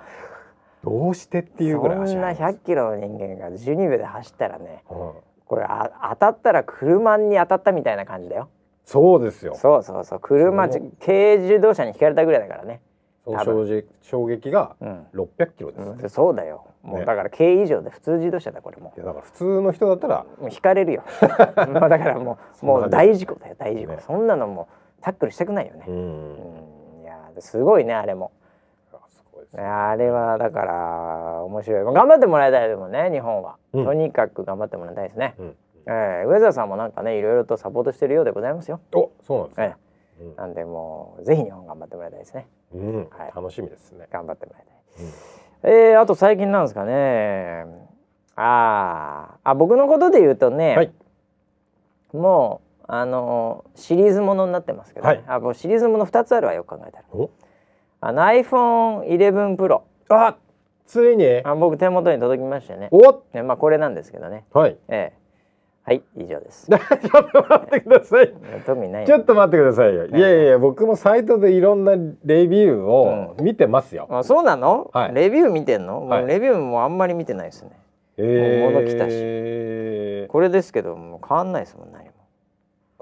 [0.84, 2.56] どうしてっていうぐらい走そんなります。
[2.56, 5.12] 100キロの人間が12秒で走ったらねうん。
[5.46, 8.50] これあ当たったら車に当たったみたいな感じだよ。
[8.84, 9.56] そうですよ。
[9.56, 10.20] そうそうそう。
[10.20, 12.82] 車軽自動車にひかれたぐらいだからね。
[14.02, 15.84] 衝撃がうん、600キロです。
[15.84, 16.10] うん。
[16.10, 16.68] そうだよ。
[16.82, 17.06] もうね。
[17.06, 18.94] だから軽以上で普通自動車だこれも。
[18.98, 21.04] いやだから普通の人だったらうもうひかれるよ。
[21.72, 24.00] もうだからもうもう大事故だよ大事故、ね。
[24.02, 24.68] そんなのも
[25.00, 25.86] うタックルしたくないよね。
[25.88, 25.98] う、ん、う
[27.00, 28.32] ん、いやすごいねあれも
[29.56, 31.94] あれはだから面白い。
[31.94, 33.86] 頑張ってもらいたいでもね日本は、うん。
[33.86, 35.56] とにかく頑張ってもらいたいですね、うん、
[35.88, 39.76] えー、上澤さんもなんかねいろいろとサポートしてるようでございますよ、おそうなんですえね。
[40.36, 42.48] ーなんでもうぜひ日本頑張ってもらいたいですね。
[42.74, 43.32] うん、うんはい。
[43.36, 44.08] 楽しみですね。
[44.12, 45.14] 頑張ってもらいたいうん
[45.66, 47.66] えー、あと最近なんですかね。
[48.36, 50.92] あーあ僕のことで言うとね、はい。
[52.14, 55.14] もうあのシリーズものになってますけど、ね。
[55.14, 55.24] はい。
[55.28, 57.04] あもうシリーズもの2つあるわよく考えたら。
[57.12, 57.30] お
[58.06, 60.36] あの iPhone11 Pro あ
[60.86, 61.42] ついに？
[61.46, 62.90] あ僕手元に届きましてね。
[62.92, 64.44] おねまあこれなんですけどね。
[64.52, 64.78] はい。
[64.90, 65.24] ええ。
[65.86, 66.68] はい以上です。
[66.70, 68.34] ちょっと待ってください。
[68.66, 69.06] 特にない。
[69.06, 70.08] ちょっと待ってくださいよ。
[70.08, 70.20] い。
[70.20, 71.94] やいや僕もサイトでいろんな
[72.26, 74.08] レビューを見てますよ。
[74.10, 75.14] あそうなの、はい。
[75.14, 77.72] レビュー見てんの、レビューもあんまり見てないですね。
[78.18, 79.14] え物来たし。
[79.14, 80.28] し。
[80.28, 82.12] これですけどもう変わんないですもん何も。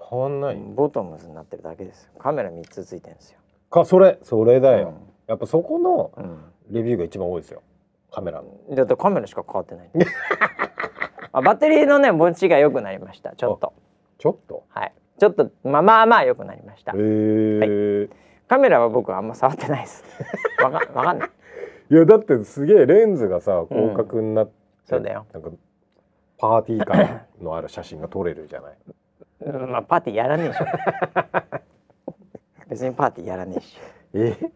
[0.09, 0.57] 変わんない？
[0.57, 2.03] ボトムズになってるだけです。
[2.03, 3.39] よカメラ3つついてるんですよ
[3.71, 4.93] かそれそれだよ。
[5.27, 7.63] やっぱそこのうん、レビューが一番多いですよ。
[8.11, 8.49] カメラの。
[8.69, 9.89] うんだってカメラしか変わってない。
[11.33, 13.31] あバッテリーのね持ちが良くなりました。
[13.35, 13.73] ちょっと。
[14.17, 14.63] ちょっと？
[14.69, 14.93] はい。
[15.17, 16.91] ちょっとまあまあまあ良くなりました。
[16.95, 18.09] ええ。
[18.47, 20.03] カメラは僕はあんま触ってないです。
[20.61, 21.29] わかわかんない。
[21.89, 24.53] いやだってすげえレンズがさ広角になって、
[24.85, 25.25] そうだよ。
[25.31, 25.49] なんか
[26.37, 28.77] パーティー感のある写真が撮れるじゃない。
[29.41, 29.71] うん。
[29.71, 30.57] まあパーティーやらねえし
[32.71, 33.77] 別にパーティーやらねえし。
[34.13, 34.51] え？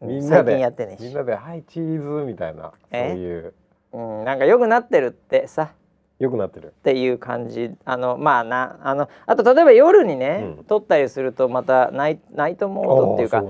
[0.00, 1.04] みんな最近でやってねえし。
[1.04, 2.62] みんなではいチーズみたいな？
[2.62, 3.52] そうえいう。
[3.92, 5.74] うんなんか良くなってるってさ。
[6.18, 6.68] 良くなってる。
[6.68, 7.70] っていう感じ。
[7.84, 10.64] あのまあなあのあと例えば夜にね、うん。
[10.64, 13.42] 撮ったりするとまたナイナイトモードっていうか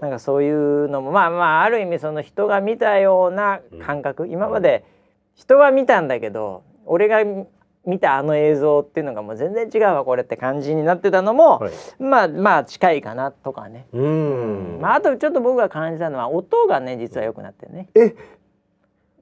[0.00, 4.84] なんかそういうのもまあまあある意味その人が見たような感覚、今まで
[5.34, 7.18] 人は見たんだけど俺が
[7.86, 11.72] 見見たあの映像っていうのがもう全然違うわこれって感じになってたのも、はい。
[11.98, 14.80] まあまあ近いかなとかね、うーん。
[14.80, 18.14] まあ、あとちょっと僕が感じたのは音がね実は良くなってるねえ？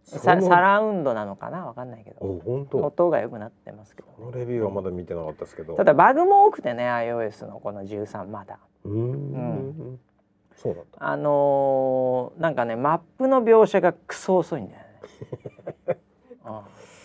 [0.04, 1.66] さそのサラウンドなのかな？
[1.66, 2.78] わかんないけどお本当？
[2.78, 5.74] 音が良くなってますけど、このレビューはまだ見てなかったですけど。
[5.76, 8.58] ただバグも多くてね iOS のこの13まだ。
[8.84, 9.98] うーん。
[10.56, 10.98] そうなんだ。
[11.00, 14.80] あのーなんかねマップの描写がクソ遅いんだよ
[15.86, 15.98] ね。
[16.44, 16.62] あ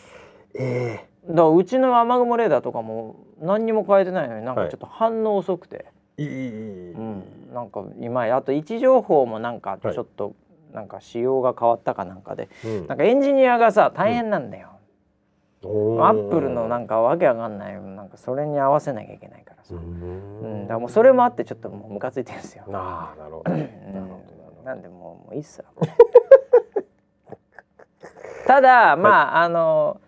[0.55, 5.85] えだからうちの雨雲レーダーとかも何にも変えてないのになんかちょっと反応遅くて、
[6.17, 6.25] えい。
[6.25, 6.91] いいいいい。
[6.93, 10.33] うん、なんか今あと位置情報もなんかちょっと、
[10.73, 12.49] なんか仕様が変わったかなんかで。
[12.63, 12.87] うん。
[12.87, 14.69] なんかエンジニアがさ大変なんだよ。
[15.63, 16.03] おー。
[16.03, 17.79] アップルのなんかわけわかんない。
[17.79, 20.63] なんかそれに合わせなきゃいけないからさ、うーうん。
[20.63, 22.63] んだからもうそれもあってちょっともうムカついてるんですよ。
[22.73, 23.51] ああなるほど。
[23.51, 25.65] なんほどなるほなんでもうもういいっすよ。
[28.47, 30.01] ただまあ、あの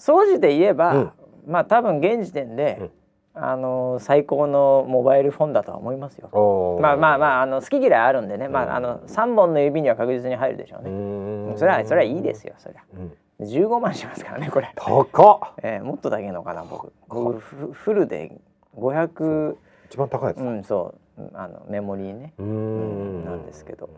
[0.00, 1.10] 総じて言えば、うん
[1.46, 2.90] まあ多分現時点で、
[3.34, 6.28] あの最高のモバイルフォンだとは思いますよ。
[6.32, 6.78] ど。
[6.80, 7.38] まあまあまあ。
[7.38, 10.90] ああの好き嫌いあるんでね、まうんああの三本の指には確実に入るでしょううね。
[10.90, 12.82] ーんそれはそれはいいですよそりゃ。
[12.94, 14.70] うん15万しますからねこれ。
[14.76, 15.54] 高っ。
[15.62, 16.92] えー、もっとだけのかな僕。
[17.08, 18.38] 僕フフルで
[18.76, 20.42] 500一番高いやつだ。
[20.44, 22.34] うんそううんあのメモリーね。
[22.38, 23.88] うんなんですけど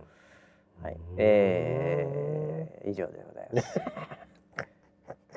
[0.83, 3.81] はい、えー、以上でございます。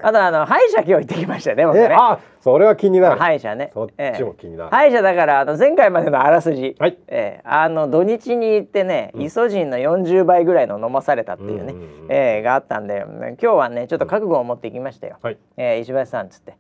[0.08, 1.66] あとあの歯医者今日行ってきましたよね。
[1.66, 3.20] 僕ねえあそれは気になる。
[3.20, 3.72] 歯医者ね。
[3.74, 4.70] そっええちも気になる。
[4.70, 6.98] 歯医者だからあの前回までのあらすじ、はい。
[7.08, 11.78] えーあの土日に行ってね、うんイソジンの40倍ぐらいの飲まされたっていうね、う
[12.10, 15.18] えーがあったんで今日はねちょっと覚悟を持ってきましたよ。
[15.24, 15.38] はい。
[15.58, 16.54] えー石橋さんっつって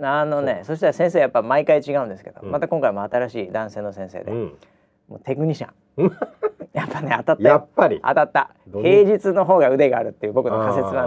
[0.00, 4.58] あのねそしたら先生やっぱ毎回違うんですけど、うんまた今回も新しい男性の先生で、うん。
[5.08, 5.74] もうテクニシャうんン
[6.72, 7.48] やっぱね当たったよ。
[7.48, 8.00] やっぱり。
[8.02, 8.50] 当たった。
[8.72, 11.06] 平日の方が腕があるっていう僕の仮説は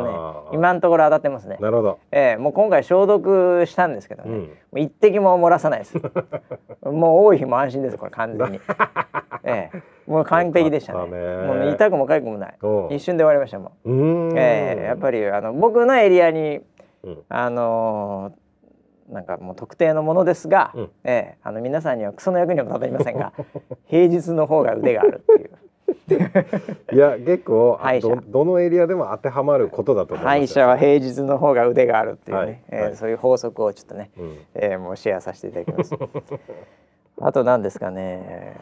[0.51, 1.99] ね今のところ当たってますね、なるほど。
[2.11, 4.39] ええもう今回消毒したんですけどね、うん。
[4.41, 5.97] もう一滴も漏らさないです。
[6.85, 8.59] もう多い日も安心ですこれ完全に。
[9.43, 9.81] ええ。
[10.05, 10.99] もう完璧でしたね。
[10.99, 12.55] もうね痛くも痒くもない。
[12.61, 12.67] う。
[12.67, 13.89] ん一瞬で終わりましたもう。
[13.89, 14.37] ーん、ん。
[14.37, 16.61] ええやっぱりあの僕のエリアに
[17.03, 17.23] うん。
[17.29, 18.44] あのー
[19.09, 20.89] なんかもう特定のものですが、うん。
[21.03, 23.33] ええあの皆さんにはクソの役にも立たりませんが
[23.85, 25.49] 平日の方が腕があるっていう。
[26.93, 34.37] いや結構どどのエリアでも当てはまることだと思います歯医者は平日の方が腕があるっていうね、はいえーはいそういう法則をちょっとね、うん。
[34.55, 35.93] えーもうシェアさせていただきます。
[37.21, 38.57] あと何ですかね。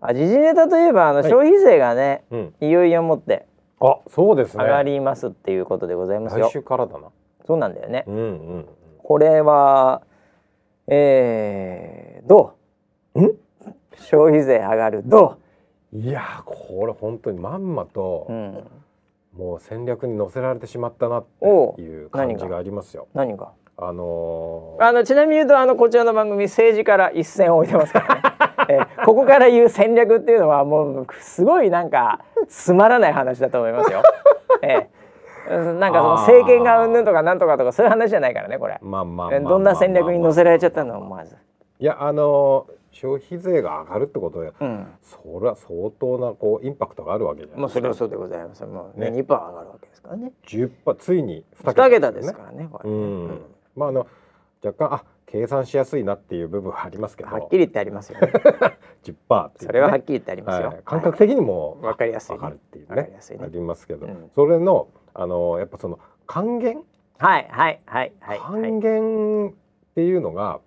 [0.00, 1.30] あ時事ネタといえばあのはい。
[1.30, 2.54] 消費税がね、うん。
[2.60, 3.46] い、よいよもって
[3.80, 4.64] あそうですね。
[4.64, 6.46] 上がりますっていうことでございますよ。
[6.46, 7.08] 来週からだな。
[7.46, 8.04] そうなんだよね。
[8.06, 8.66] うんうん
[9.08, 10.02] これは、
[10.86, 12.56] えー、ど
[13.14, 13.22] う？
[13.22, 13.32] ん？
[14.00, 15.38] 消費税上がるど
[15.94, 18.64] いやーこれ本当にまんまとう、うん、
[19.34, 23.08] もう戦略に乗せられてしまったなっていう感じがありますよ。
[23.14, 23.52] 何が？
[23.78, 28.14] あのーあのちなみに言うとあのこちらの番組政治から一線を置いてますから
[28.66, 34.02] ね、 えーここから言う戦略っていうのはもうすごいなんかつまらない話だと思いますよ。
[34.60, 34.97] えー
[35.48, 38.78] なんかその政権がうんぬんとかなんとかとかそういう話じゃないからねこれ。
[38.82, 41.36] まあまあどんな戦略に乗せられちゃったのまず。
[41.80, 44.86] いやあのー消費税が上がるってことでうん。
[45.02, 47.60] それは相当なこうインパクトがあるわけじゃない。
[47.60, 48.64] もうそれはそうでございます。
[48.64, 49.10] もうね。
[49.10, 50.32] ね2%上がるわけですからね。
[50.46, 52.90] 10パついに2 2桁ですからねこれ。
[52.90, 52.98] うね、
[53.34, 53.40] ん。
[53.76, 54.06] まああの
[54.64, 57.30] 若干あ計算しやすいなっていう部分はありますけど。
[57.30, 58.32] はっきり言ってありますよね。
[58.32, 60.68] 10%っていう、ね、それははっきり言ってありますよ。
[60.68, 62.38] はい、感覚的にもわかりやすいね。
[62.38, 63.44] わかるっていうわかりねやすいね。
[63.44, 64.30] ありますけど、うん。
[64.34, 64.88] それの
[65.20, 66.82] あのやっぱその還元、
[67.18, 69.52] はいはいはいはい、は還元っ
[69.96, 70.60] ていうのが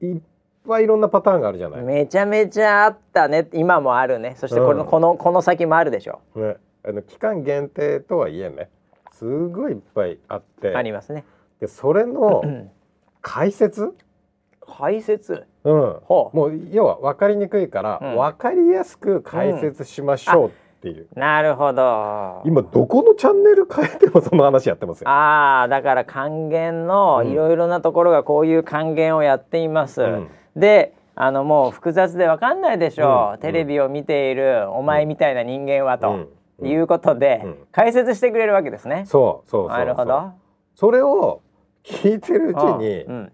[0.00, 0.20] いっ
[0.66, 1.80] ぱいいろんなパターンがあるじゃない？
[1.80, 1.84] い。
[1.84, 3.48] めちゃめちゃあったね。
[3.52, 4.34] 今もあるね。
[4.36, 8.68] そしてこの、うんこのこの先もあるでしょね、あの期間限定とはいえね
[9.12, 10.76] すごいいっぱいあってう。
[10.76, 11.24] ありますね。
[11.60, 12.70] でそれのうん
[13.20, 13.94] 解説、
[14.66, 15.46] 解説？
[15.62, 16.36] うん、ほう。
[16.36, 22.42] もう要は分かりにくいから、うん分かりやすく解説しましょうっていう、なるほど。
[22.44, 25.08] 今どこのチャンネル変えてもその話やってますよ。
[25.08, 27.30] ああだから還元のうん。
[27.30, 30.02] いろいろなところがこういう還元をやっています。
[30.02, 30.28] うん。
[30.56, 33.40] であのもう複雑でわかんないでしょう、うん。
[33.40, 36.28] テレビを見ているお前みたいな人間はと、うん。
[36.58, 36.68] うん。
[36.68, 37.56] いうことで、うん。
[37.70, 39.04] 解説してくれるわけですね。
[39.06, 40.32] そうそうなるほど。
[40.74, 41.42] それを
[41.84, 43.32] 聞いてるうちに、うん、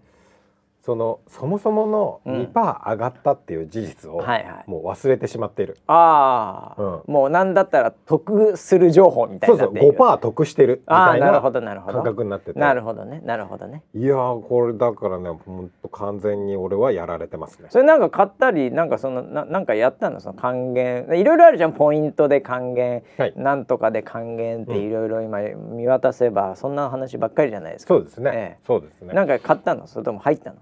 [0.89, 4.23] そのそもそものうん2%上がったっていう事実を。
[4.65, 5.77] もう忘れてしまっている。
[5.85, 9.97] ああ、うんもうなんだったら得する情報みたいそうそうになっている。
[9.99, 11.93] 5%得してるみたいなるほなどなるほど。
[11.99, 13.83] 感覚になっててなるほどねなるほどね。
[13.93, 17.67] いやーこれだからねほんと完全に俺はやられてますね。
[17.69, 20.19] それなんか買ったりなんかそのななんかやったの？
[20.21, 27.93] その還元いろいろあるじゃんポイントで還元、はいなんとかで還元ってうんいろいろ今見渡せばそんな話ばっかりじゃないですか。
[27.93, 29.13] そうですね、ええそうですね。
[29.13, 29.85] なんか買ったの？
[29.85, 30.57] それとも入ったの？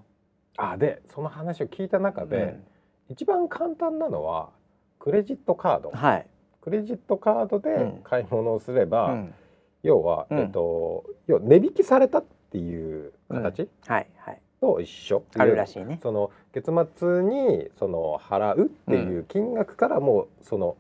[0.58, 2.64] あでその話を聞いた中で、うん。
[3.10, 4.50] 一番簡単なのは
[5.00, 5.92] クレジットカード。
[5.92, 6.28] はい。
[6.62, 8.02] クレジットカードでうん。
[8.04, 9.34] 買い物をすれば、うん。
[9.84, 10.40] 要は、うん。
[10.40, 14.42] えっと要は値引きされたっていう形はいはい。
[14.60, 16.00] と一緒、あるらしいね。
[16.02, 20.76] その月末にその払うっていう金額からもうその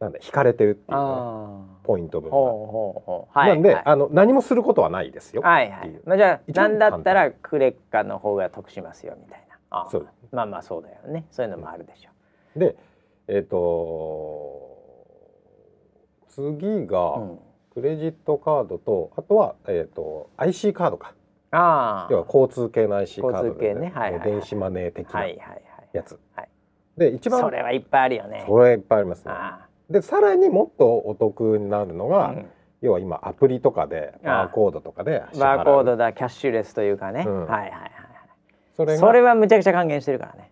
[0.00, 1.73] なんだ引かれてるっていうね、ああ。
[1.84, 2.36] ポイント分が。
[2.36, 3.38] ほうほう。
[3.38, 5.42] なんで、はいあの何もすることはないですよ。
[5.42, 6.00] はいはい。
[6.04, 9.88] まあじゃあ一番なんだったらクレカの方が得しますよみたいな。
[9.90, 11.26] そうまあまあそうだよね。
[11.30, 12.10] そういうのもあるでしょ
[12.58, 12.76] で
[13.28, 14.74] えっ、と
[16.28, 17.20] 次が。
[17.74, 21.12] クレジットカードとあとは、えっと IC カードか
[21.50, 22.08] ああ。
[22.08, 25.62] 要は交通系の IC カードで、交通系ねはい電子マネー的なはいはいはい。
[25.92, 26.18] やつ。
[26.36, 26.48] はい
[26.96, 28.44] で一番それはいっぱいあるよね。
[28.46, 29.34] それいっぱいありますね。
[29.90, 32.46] あでさらにもっとお得になるのが、あうん
[32.84, 37.24] 要は今アプリとかでバーコードとかでバーコードだキャッシュレスというかね。
[37.26, 37.90] うんはいはいはい
[38.76, 38.98] それがはい。
[38.98, 40.50] それはむちゃくちゃ還元してるからね。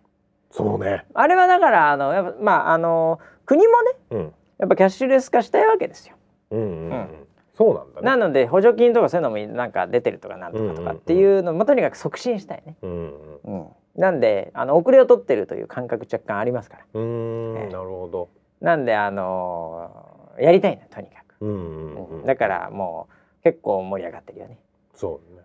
[0.49, 1.05] そうね。
[1.13, 6.15] あれはだからあのやっぱまああの国もねうんやっぱキャッシュレス化したいわけですよ。
[6.49, 7.07] うんうんうん、うん
[7.55, 8.05] そうなんだね。
[8.07, 12.77] なので補助金とかそういうのもなんか出てるとかなんとかとかっていうのもとにかく促進したいね。
[12.81, 13.67] うんうんうん。
[13.95, 16.85] なんであの遅れを取ってるという感覚若干ありますから。
[16.95, 18.29] うーんええなるほど。
[18.63, 19.91] なんであの
[20.39, 21.35] やりたいなとにかく。
[21.41, 22.25] うんうんうん。
[22.25, 24.57] だからもう結構盛り上がってるよね。
[24.95, 25.41] そうね。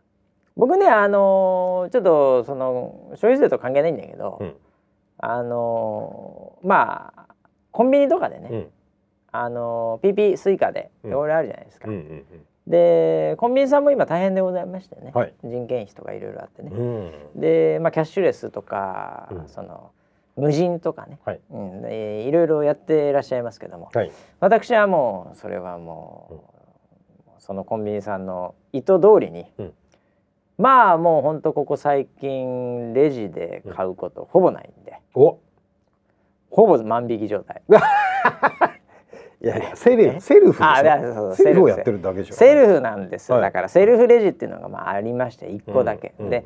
[0.57, 4.55] 僕ねあのちょっとその消費税と関係ないんだけど、うん
[5.21, 7.35] あのまあ
[7.73, 8.71] コンビニとかでね、うん
[9.31, 11.89] あの PP スイカでいうんろいろあるじゃないですか。
[11.89, 12.25] うんうん
[12.69, 16.71] でコンビニさんも今大変でございましてね、はい人件費とかいろいろあってね。
[16.71, 16.83] う
[17.37, 17.41] ん。
[17.41, 19.91] で、まあ、キャッシュレスとか、うんその
[20.39, 21.41] 無人とかね、はい。
[21.51, 24.13] うん、でいろいろやっていらっしゃいますけども、はい。
[24.41, 26.45] 私はもうそれはも
[27.39, 29.73] う、そのコンビニさんの意図通りに、うん。
[30.57, 35.39] まあもうほんとここ最近レジで買うことほぼないんで、お。
[36.51, 37.63] ほぼ万引き状態。
[39.41, 40.21] いやいやセルえ？
[40.21, 40.61] セルフ
[41.37, 42.35] セルフをやってるだけでしょ。
[42.35, 43.43] セルフなんです、はい。
[43.43, 46.31] だからセルフレジっていうのがまあありまして1個だけ、うんうん。
[46.31, 46.45] で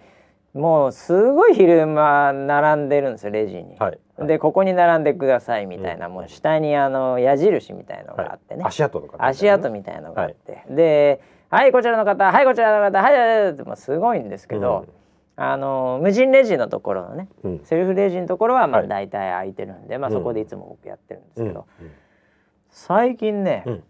[0.55, 3.77] もうすごい昼間並んでるんですよレジに。
[3.79, 3.99] はい。
[4.27, 14.87] でここに並んでくださいみたいな、もう下にあの矢印みたいのがあってね、足跡とか足跡みたいのがあって、で「はいこちらの方はいこちらの方はいはいはい」ってもうすごいんですけど、
[15.37, 21.91] あの無人レジのところのねうんセルフレジのところはまあはい大体空いてるんで、まあ、うんそこでいつも僕やってるんですけど、うん
[22.75, 23.85] 最近ね、うん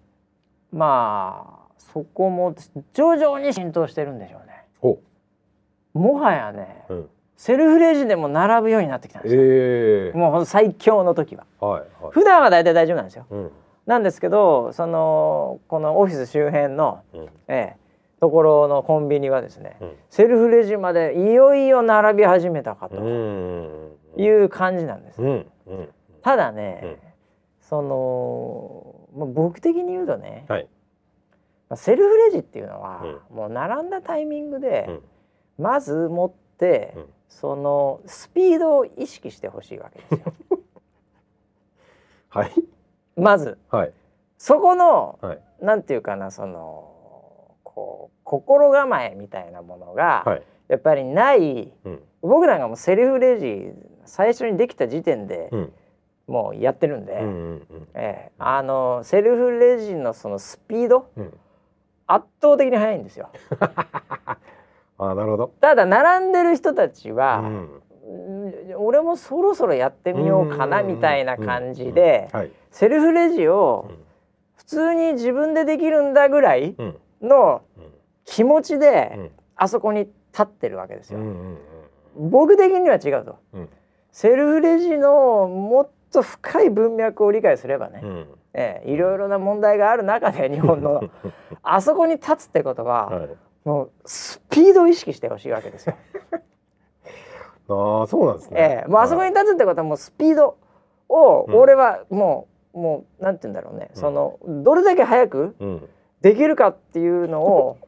[0.72, 2.55] まあそこも
[2.94, 4.64] 徐々に浸透してるんでしょうね。
[5.94, 7.11] おもはやねうん。
[7.37, 9.42] セルフレジでも並ぶようになってきたんですよ。
[9.42, 10.16] ええ。
[10.16, 11.44] もう最強の時は。
[11.61, 12.12] はいはい。
[12.12, 13.26] 普段は大体大丈夫なんですよ。
[13.31, 13.50] うん。
[13.87, 17.28] なんですけどそのこのオフィス周辺の、うん。
[17.48, 17.76] ええ、
[18.20, 19.92] ところのコンビニはですね、うん。
[20.09, 25.20] セルフレジまでいよいよ並び始めたかとうんいう感じなんです。
[25.20, 25.88] うんうん
[26.22, 26.96] ただね、うん。
[27.61, 30.68] その、まあ、僕的に言うとね、はい。
[31.68, 33.02] まあセルフレジっていうのは、
[33.35, 35.02] もう並んだタイミングで、うん
[35.62, 37.07] まず持って、うん。
[37.29, 40.35] そのスピードを意識してほしいわけですよ。
[42.29, 42.53] はい。
[43.16, 43.59] まず。
[43.70, 43.92] はい。
[44.37, 45.40] そこのはい。
[45.61, 50.42] なんていうかなそのこう心構えみたいなものが、はい。
[50.68, 51.72] やっぱりない。
[51.85, 52.03] うん。
[52.20, 53.72] 僕なんかもうセルフレジ
[54.05, 55.72] 最初にできた時点でうん。
[56.27, 58.33] もうやってるんで、うんうんええ。
[58.38, 61.38] あのセルフレジのそのスピードうん。
[62.07, 63.31] 圧倒的に速いんですよ。
[65.10, 65.52] あなるほど。
[65.60, 68.74] ただ並んでる人たちうは、んうん。
[68.78, 72.50] 俺もそろそろやってみようかなみたいな感じではい。
[72.70, 73.96] セルフレジをうん。
[74.56, 76.98] 普通に自分でできるんだぐらいうん。
[77.20, 77.84] のうん。
[78.24, 79.30] 気持ちうでん。
[79.56, 80.00] あそこに
[80.32, 81.18] 立ってるわけですよ。
[82.16, 83.36] 僕的には違うと。
[83.54, 83.68] うん。
[84.10, 88.26] セルフレジのもっと深い文脈を理解すればね、うん。
[88.54, 91.02] ええ、いろいろな問題がある中で日本の
[91.62, 93.28] あそこに立つってことは、はい
[93.64, 95.96] もうスピードを意識してほしいわけですよ。
[97.68, 98.61] ああそうなんですね。
[98.61, 100.57] ええ、もうあそこに立つってことはもうスピード
[101.09, 101.55] をうん。
[101.57, 104.01] 俺はもう、もうなんて言うんだろうね、うん。
[104.01, 105.88] そのどれだけ早くうん。
[106.20, 107.79] できるかっていうのを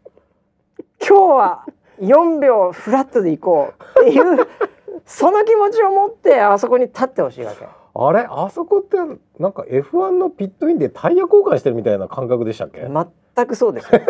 [1.01, 1.65] 今日は
[2.01, 4.47] 4秒フラットで行こうっていう
[5.07, 7.65] その気持ちを持ってあそこに立ってほしいわけ。
[7.67, 8.27] あれ？
[8.29, 8.97] あそこって
[9.39, 12.89] なんか F1 のピットインでタイヤ交換してるみたいな感覚でしたっけ、
[13.35, 14.01] 全くそうですよ。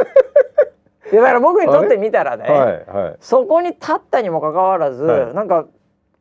[1.16, 3.16] だから僕にとってみたらね、はいはい。
[3.20, 5.34] そこに立ったにもかかわらず、はい。
[5.34, 5.66] なんか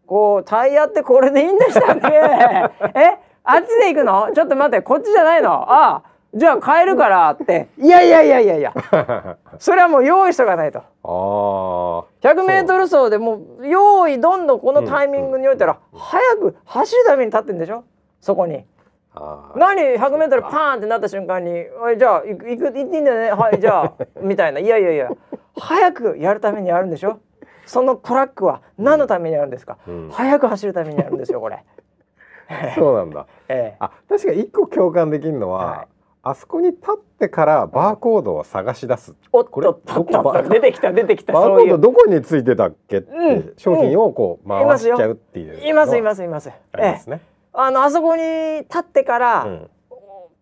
[0.06, 2.08] こうタイヤってこれでいいんでしたっけ？
[2.99, 3.17] え？
[3.43, 4.32] あっちで行くの？
[4.34, 5.51] ちょっと待ってこっちじゃないの？
[5.51, 6.03] ああ
[6.36, 7.69] じゃあ変えるからって。
[7.77, 8.73] いやいやいやいやいや。
[9.60, 10.79] それはもう用意しとかないと。
[10.79, 17.84] ああ 100m 走でもう用意どんどんこのタイミングにおいたら、早く走るために立ってんでしょ？
[18.19, 18.65] そこに。
[19.56, 23.32] 何？100m パーンってなった瞬間に「おいじゃあ行く行く行っていいんだよね。
[23.32, 24.60] はいじゃあ」 みたいな。
[24.60, 25.10] いやいやいや。
[25.56, 27.19] 早くやるためにあるんでしょ？
[27.65, 30.10] そのトラックは何のためにあるんですか、うん。
[30.12, 31.63] 早く走るためにあるんですよこれ。
[32.76, 33.28] そうなんだ。
[33.47, 33.78] ええ。
[33.80, 35.88] あ確かに一個共感できるのは、はい。
[36.23, 41.34] あそこに立ってからバーコードを探し出す、おっこれとっとっとどこ出てきた出てきた。
[41.34, 43.54] バーコードどこについてたっけって、うん。
[43.58, 46.49] 商品をこう回しちゃうっていういますいすますいます。
[46.49, 47.21] ありますね、
[47.53, 48.21] あのあそこに
[48.61, 49.69] 立ってから、うん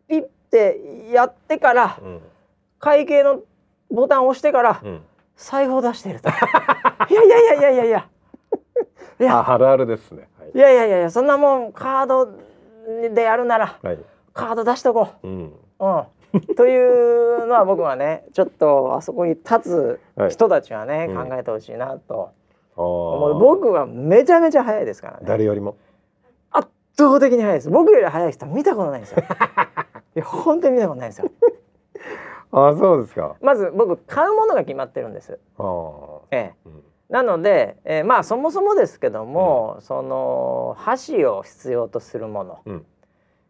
[0.07, 0.81] ピッて
[1.13, 2.21] やってからうん
[2.79, 3.41] 会計の
[3.89, 5.01] ボタンを押してからうん
[5.37, 6.29] 財布を出してると。
[6.29, 8.07] いやいやいやいやいやいや。
[9.19, 10.29] い やああるあるですね。
[10.39, 10.51] はい。
[10.53, 12.29] いやいやいやいやそんなもんカード
[13.13, 13.99] でやるならはい。
[14.33, 15.27] カード出しとこう。
[15.27, 15.53] ん。
[15.79, 16.05] う。
[16.33, 21.29] うん、というのは僕はねちょっ倒あそこに立つ人たちはね、うん。
[21.29, 22.29] 考えてほしいなと。
[22.77, 23.33] あ思う。
[23.33, 25.25] ー僕はめちゃめちゃ早いですからね。
[25.25, 25.71] 誰よりも。
[25.71, 25.77] 圧
[26.97, 27.69] 倒的に早いです。
[27.69, 29.23] 僕より早い人は見たことないんですよ。
[30.15, 31.31] いや本当に見たことないんですよ。
[32.53, 33.35] ああそうですか。
[33.41, 35.39] まず僕買うものが決まってるんです。
[35.57, 36.21] ああ。
[36.31, 36.53] ええ。
[36.65, 36.83] うん。
[37.09, 42.85] なので、えーまあそもそもですけども、その箸を必要とするもの、うん。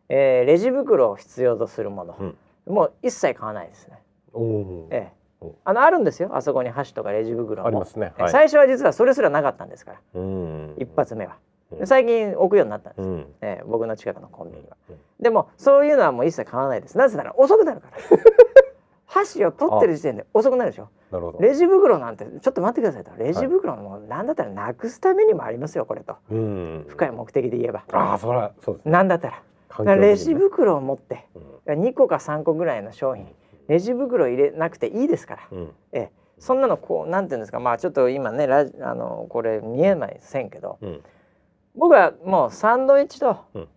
[0.10, 2.38] えーレジ袋を必要とするもの、うん。
[2.68, 4.02] もう一切買わないですね。
[4.34, 5.14] おええ。
[5.42, 6.30] おあのあるんですよ。
[6.34, 7.68] あそこに箸とかレジ袋も。
[7.68, 8.14] ありますね。
[8.20, 8.32] えはい。
[8.32, 10.76] 最初は実はそれすらなかったんですから、うん。
[10.78, 11.38] 一発目は、
[11.86, 13.20] 最近置くようになったんです、うん。
[13.42, 16.98] ええ僕の近くのコンビニは、うんでもそういうのはもう一切買わないです。
[16.98, 17.98] なぜなら遅くなるから。
[19.06, 20.88] 箸を取ってる時点で遅くなるでしょ。
[21.12, 21.40] なるほど。
[21.40, 23.12] レジ袋なんてちょっと待ってくださいと。
[23.18, 26.16] レジ袋もなんだったらなくすためにもありますよこれと。
[26.32, 28.92] うん深い目的で言えば、ああそらそうですね。
[28.92, 29.30] なんだった
[29.86, 29.96] ら。
[29.96, 31.28] レジ袋を持って
[31.68, 31.82] うん。
[31.82, 33.28] 2個か3個ぐらいの商品
[33.68, 35.74] レジ袋入れなくていいですから、うん。
[35.92, 37.60] ええ、そんなのこうなんていうんですか。
[37.60, 40.78] まあちょっと今ねラジあのこれ見えませんけど。
[40.82, 41.04] うん
[41.76, 43.68] 僕はもうサンドイッチと、うん。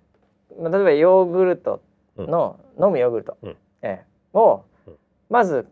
[0.60, 1.80] まあ例えばヨーグルト
[2.16, 3.56] の、飲むヨーグルト、うん。
[3.82, 4.94] ええ、をうん。
[5.30, 5.66] まず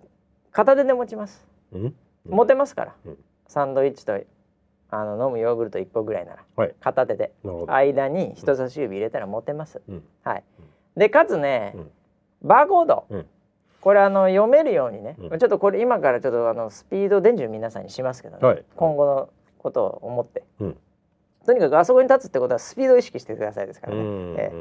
[0.51, 1.47] 片手で持ちます。
[1.73, 1.95] うん？
[2.29, 3.18] 持てますから、うん。
[3.47, 4.18] サンドイッチと
[4.91, 6.75] あの飲むヨーグルト1個ぐらいならはい。
[6.81, 7.33] 片手で。
[7.66, 9.81] 間に人差し指入れたら持てます。
[9.89, 10.05] うん。
[10.23, 10.45] はい。
[10.97, 11.91] でかつね、うん。
[12.43, 13.27] バーコード、うん。
[13.81, 15.39] これあの読めるようにね、うん。
[15.39, 18.64] ちょっとこれ今からちょっとあのスピード伝授皆さんにしますけどね、はい。
[18.77, 20.77] 今後のことを思って、うん
[21.45, 24.01] とにかくあそこに立つってことはスピードを意識してくださいですからね。
[24.01, 24.53] うんえ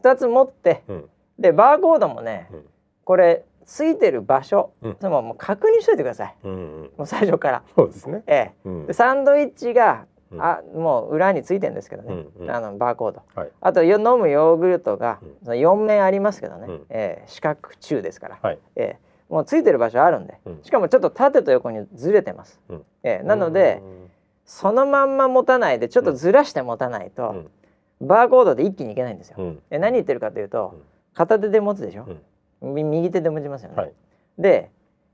[0.00, 1.04] 2つ持ってうん。
[1.38, 2.64] でバーコードもね、うん。
[3.04, 4.96] これついてる場所、うん。
[5.00, 6.36] でももう確認しといてください。
[6.44, 6.90] うんうん。
[6.96, 7.62] もう最初から。
[7.74, 8.22] そうですね。
[8.26, 8.52] ええ。
[8.64, 8.86] うん。
[8.86, 10.42] でサンドイッチが、うん。
[10.42, 12.50] あもう裏についてるんですけどね、うんうん。
[12.50, 13.22] あのバーコード。
[13.34, 13.50] はい。
[13.60, 15.36] あとよ飲むヨーグルトが、うん。
[15.42, 16.86] その4面ありますけどね、うん。
[16.90, 18.58] ええ四角中ですから、はい。
[18.76, 18.98] ええ。
[19.28, 20.60] もうついてる場所あるんで、うん。
[20.62, 22.60] しかもちょっと縦と横にずれてます。
[22.68, 22.84] うん。
[23.02, 23.26] ええ。
[23.26, 23.82] なので、
[24.46, 27.50] そのまんま持たないでちょっとずらして持たないと、うん
[27.98, 29.36] バーコードで一気にいけないんですよ。
[29.38, 30.82] うんえ何言ってるかというと、うん
[31.14, 32.06] 片手で持つでしょ、
[32.60, 33.76] 右手で持ちますよね。
[33.76, 33.92] はい。
[34.38, 34.70] で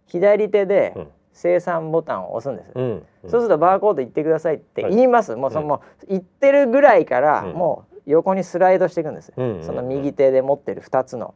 [0.06, 2.72] 左手でうん生産ボタンを押すんです。
[2.74, 5.36] うんそうするとバーコード言ってくださいってはい言います。
[5.36, 9.32] もうその、うんもう言ってるぐらいから、うんもう横にスライドしていくんです。
[9.36, 11.34] うんその右手で持ってる2つの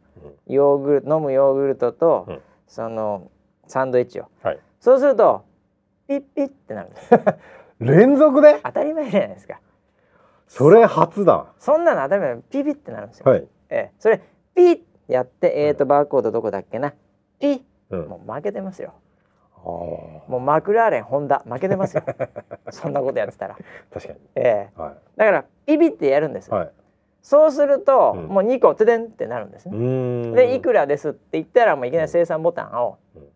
[0.48, 3.30] ヨーグルト飲むヨーグルトと、うんその
[3.68, 4.26] サンドイッチを。
[4.42, 4.58] はい。
[4.80, 5.44] そうすると
[6.08, 7.10] ピッピッってなるんです。
[7.80, 8.60] 連続で？
[8.64, 9.60] 当たり前じゃないですか。
[10.48, 11.46] それ初だ。
[11.58, 13.30] そんなの当たり前ピッピッってなるんですよ。
[13.30, 13.46] はい。
[13.70, 14.20] ええ、それ
[14.54, 16.94] ピッやってえーとバーコードどこだっけな。
[17.38, 17.60] ピッ
[17.90, 18.08] うん。
[18.08, 18.94] もう負けてますよ。
[19.56, 19.62] ああ。
[20.30, 22.02] もうマクラーレンホンダ負けてますよ。
[22.70, 23.56] そんなことやってたら。
[23.92, 24.20] 確かに。
[24.36, 26.50] ええ、はだからピピってやるんです。
[26.50, 26.54] い。
[26.54, 26.70] はい。
[27.22, 30.30] そうすると、うんもう2個てでんってなるんですうね。
[30.32, 33.28] でいくらですって言ったらもういきなり精算ボタンを、うん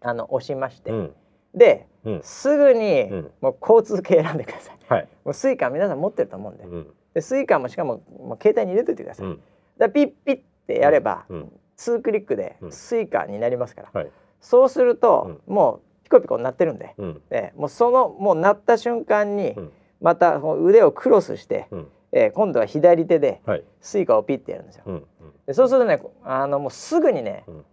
[0.00, 1.14] あの押しまして、うん。
[1.58, 4.76] で、うんすぐに、うんもう交通系選んでください。
[4.88, 5.08] はい。
[5.24, 6.86] もうスイカ皆さん持ってると思うんで,、うん。
[7.14, 9.26] でスイカもしかももう携帯に入れといてください。
[9.26, 9.40] うん。
[9.76, 11.52] だピッピッってやれば、うん。
[11.76, 14.10] 2クリックでうんスイカになりますから、はい。
[14.40, 17.22] そうすると、もうピコピコ鳴ってるんで、うん。
[17.28, 21.88] でもうそのもう鳴った瞬間に、うんまた腕をクロスして、うん。
[22.12, 23.64] えー今度は左手ではい。
[23.80, 24.84] スイカをピッてやるんですよ。
[24.86, 25.06] うん。
[25.46, 27.64] でそうするとねあのもうすぐにね、うん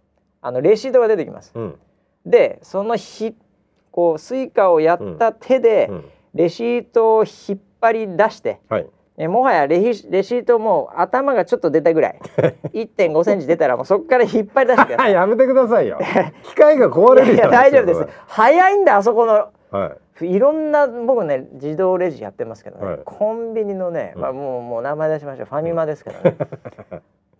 [0.42, 1.52] あのレシートが出てきます。
[1.54, 1.78] うん。
[2.24, 3.36] でそのひ
[3.96, 6.04] こうスイカをやった手で、うん。
[6.34, 8.86] レシートを引っ張り出して、はい。
[9.16, 12.20] えもはやレシートも頭がちょっと出たぐらい
[12.74, 15.12] 1.5センチ出たらもうそこから引っ張り出してください。
[15.16, 15.98] やめてくださいよ。
[16.44, 17.48] 機械が壊れるいや。
[17.48, 18.06] 大丈夫です。
[18.26, 20.26] 早いんだあそこのはい。
[20.30, 26.36] いろんな僕ね自動レジやってますけどね、はいコンビニのね、うんまあもうもう名前出しましょうファミマですけどね、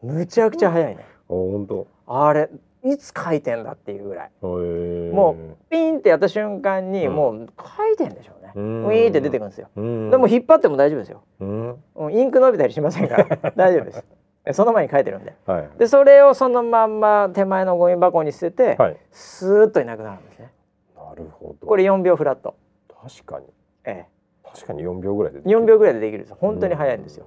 [0.02, 1.04] むちゃくちゃ早いね。
[1.28, 1.86] お本当。
[2.06, 2.48] あれ
[2.92, 4.30] いつ書いてんだっていうぐらい。
[4.42, 8.52] もうピンってやった瞬間にうんもう書いてんでしょうね。
[8.54, 9.68] うウィーって出てくるんですよ。
[9.76, 10.10] うん。
[10.10, 11.22] でも引っ張っても大丈夫ですよ。
[11.40, 11.76] うん。
[11.96, 13.26] うんインク伸びたりしませんから
[13.56, 14.04] 大丈夫です。
[14.44, 15.34] えその前に書いてるんで。
[15.46, 15.70] はい。
[15.78, 18.96] でそれをそのまんま手前のゴミ箱に捨てて、はい。
[19.10, 20.52] スーッといなくなるんですね。
[20.96, 21.66] なるほど。
[21.66, 22.54] これ4秒フラット。
[23.02, 23.46] 確かに
[23.84, 24.06] え
[24.44, 26.36] 確かに4秒ぐらいでえ、4秒ぐらいでできるんですよ。
[26.40, 27.26] 本当に早いんですよ。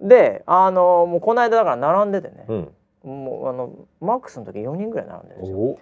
[0.00, 2.74] で、あのもうこの間だから並んでてね、うん
[3.04, 5.58] もうあのマックスの時4人ぐらい並んでるんですよ。
[5.58, 5.78] お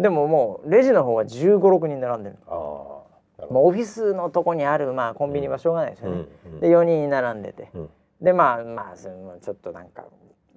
[0.00, 2.36] でももうレジの方は15、6人並んでる。
[2.46, 6.24] ああなるほもうオフィスのとこにあるまあコンビニはしょうがないですどよね。
[6.46, 7.90] うんで4人並んでて、うん。
[8.20, 10.04] でまあまあそのちょっとなんか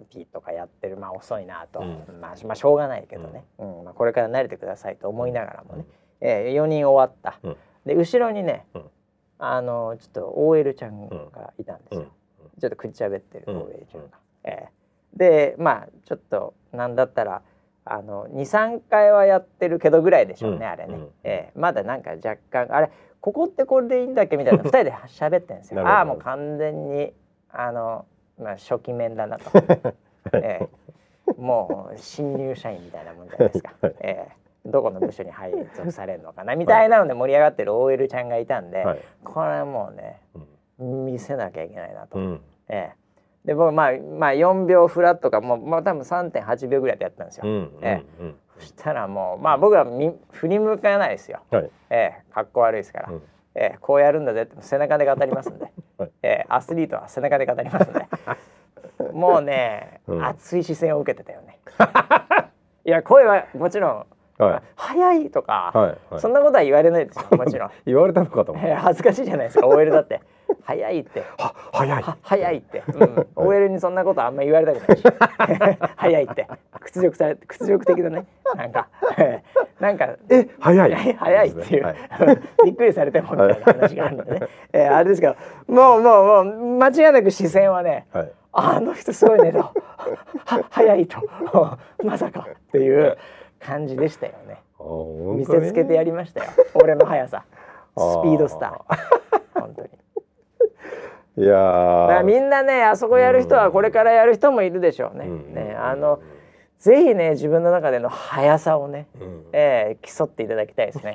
[0.10, 2.22] ピーとかやってるまあ遅いなと、うん。
[2.22, 3.84] まあまあしょうがないけどね、うん。
[3.84, 5.86] まあ、これから慣れてくださいと思いながらもね、
[6.22, 7.58] えー、4人終わった、うん。
[7.86, 8.84] で後ろにね、うん。
[9.40, 12.60] あのちょっと OL ちゃんがいたんですよ、うん。
[12.60, 13.58] ちょっと口しゃべってるうん。
[13.64, 14.18] OL ちゃんが。
[14.44, 14.81] えー
[15.22, 17.44] でまあちょっとなんだったら
[17.86, 25.88] あの23回はやってるけどぐらいでしょうね、うんあれね、うんえーまだなんか若干あれここってこれでいいんだっけみたいな二人で喋ってるんですよ。
[25.88, 27.14] ああもう完全に
[27.52, 28.06] あの
[28.40, 29.52] まあ初期面だなと、
[30.34, 33.74] えーもう新入社員みたいなもんじゃないですか。
[33.82, 33.96] はい。
[34.00, 39.00] えーどこの部署に配属されるのかなみたいなので盛り上がってる OL ちゃんがいたんで、はい。
[39.24, 40.20] これもうね
[40.80, 41.06] うん。
[41.06, 42.18] 見せなきゃいけないなと。
[42.18, 42.42] うん。
[42.70, 43.01] ええ
[43.46, 47.44] で僕まあまあ4秒フラットかもうまあ多分3.8秒ぐらいでやったんですよ。
[47.46, 51.40] うんえうんそしたらもうまあ僕はみ振り向かないですよ。
[51.50, 51.72] はい。
[51.90, 51.96] え
[52.30, 52.34] え。
[52.34, 53.22] かっこ悪いですから、うん。
[53.56, 53.78] ええ。
[53.82, 56.12] こうやるんだぜって背中で語りますんで、 はい。
[56.22, 56.46] ええ。
[56.48, 58.06] アスリートは背中で語りますんで。
[59.14, 60.24] もうね、うん。
[60.24, 61.60] 熱い視線を受けてたよね。
[62.86, 64.06] いや声はもちろん、はい
[64.76, 66.22] 早いとか、はいはい。
[66.22, 67.72] そんなことは言われないですよ もちろん。
[67.86, 70.22] 言われたのかと思っええ恥ずかしいじゃないですか OL だって。
[70.64, 71.24] 早いって。
[71.38, 72.02] は早い。
[72.02, 75.04] は早いって、うん、OL にそんなことあんま言われたくないし。
[75.96, 76.48] 早いって。
[76.80, 78.26] 屈辱され屈辱的だね。
[78.56, 78.88] なんか。
[79.80, 80.10] なんか。
[80.30, 81.14] え早い。
[81.14, 81.96] 早いっていう、はい。
[82.66, 85.36] びっくりされてもみたいな話があるんでね、えーあれですけど
[85.68, 88.32] もうもうもう間違いなく視線はねはい。
[88.54, 89.60] あの人すごいねと。
[89.60, 89.74] は
[90.70, 91.22] 早いと。
[92.04, 93.18] まさかっていう
[93.64, 94.62] 感じでしたよね。
[95.38, 96.52] 見せつけてやりましたよ。
[96.76, 97.46] 俺の速さ。
[97.98, 99.60] スピードスター。
[99.60, 99.90] 本当に。
[101.38, 105.26] いやみんなねあそこやる人はこれからやる人もいるでしょうね。
[105.26, 105.54] うん。
[105.54, 106.20] ねあの
[106.78, 109.46] ぜひね自分の中での速さをね、うん。
[109.54, 111.14] えー競っていただきたいですね。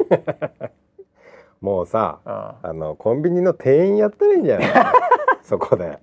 [1.61, 4.69] もうさうん、ああのコンビニの店員やったらいいんじゃない？
[5.43, 5.99] そこで、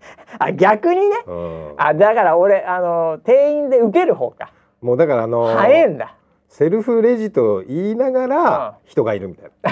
[0.55, 1.17] 逆にね。
[1.27, 4.51] うん、あだから俺あの店員で受ける方か。
[4.81, 6.15] もうだからあの早いんだ。
[6.53, 9.71] セルフレジと言いながらうん人がいるみたいな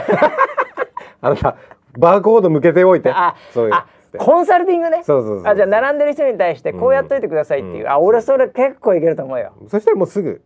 [1.21, 1.55] あなた
[1.95, 3.85] バーコード向けておいてあそういうあ
[4.17, 5.03] コンサルティングね。
[5.03, 9.53] そうそうそうあじゃあ並んでる人に対してこうやっといてくださいっていう、うんあ俺それ結構いけると思うよ。
[9.67, 10.41] そしたらもうすぐ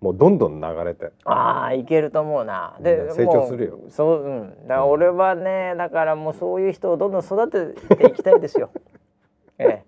[0.00, 2.76] もうどんどん流れてああいけると思うな。
[2.78, 4.50] うでん成長するよそううん。
[4.68, 8.70] だから俺はねだからもうそういう人をどんどん育てていきたいですよ。
[9.58, 9.87] ええ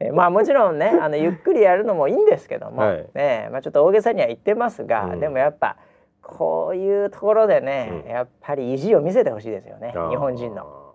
[0.00, 2.96] ええまあもちろんねあの ゆっくりやるのもいいんですけども、はい。
[3.14, 5.20] ねえまあちょっと大げさには言ってますが、うん。
[5.20, 5.76] でもやっぱ
[6.22, 8.10] こういうところでね、うん。
[8.10, 10.86] やっぱり意地を見せてほしいですよね日本人の。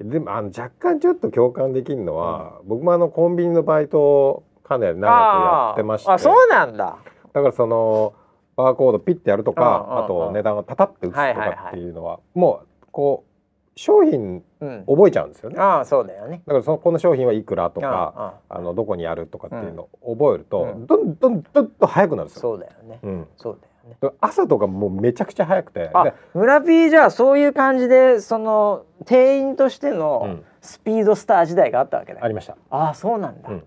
[0.00, 6.96] でもあの若干ちょっと共感できるのは、僕もあのコンビニのバイトをかなり長くやってましてあそうなんだ。
[7.32, 8.14] だからその
[8.56, 13.33] バーコードピッてやるとか、うんうんうんあと値段をタタって打つとかっていうのは、もうこう
[13.76, 14.84] 商品うん。
[14.86, 15.56] 覚えちゃうんですよね。
[15.58, 16.42] ああそうだよね。
[16.46, 22.40] だからそのこの商品はいくらとうんうんか、あのどこにあるとかっていうのを覚えると、うんどんどんどんどん早くなるんですよ。
[22.42, 22.98] そうだよね。
[23.02, 24.16] うん、そうだよね。
[24.20, 32.24] 朝とかもうめちゃくちゃ早くて、あで村 P じゃあそういう感じでその店員としてうのんスピードスター時代があったわけだよ。
[32.24, 32.56] ありました。
[32.70, 33.50] ああそうなんだ。
[33.50, 33.64] うん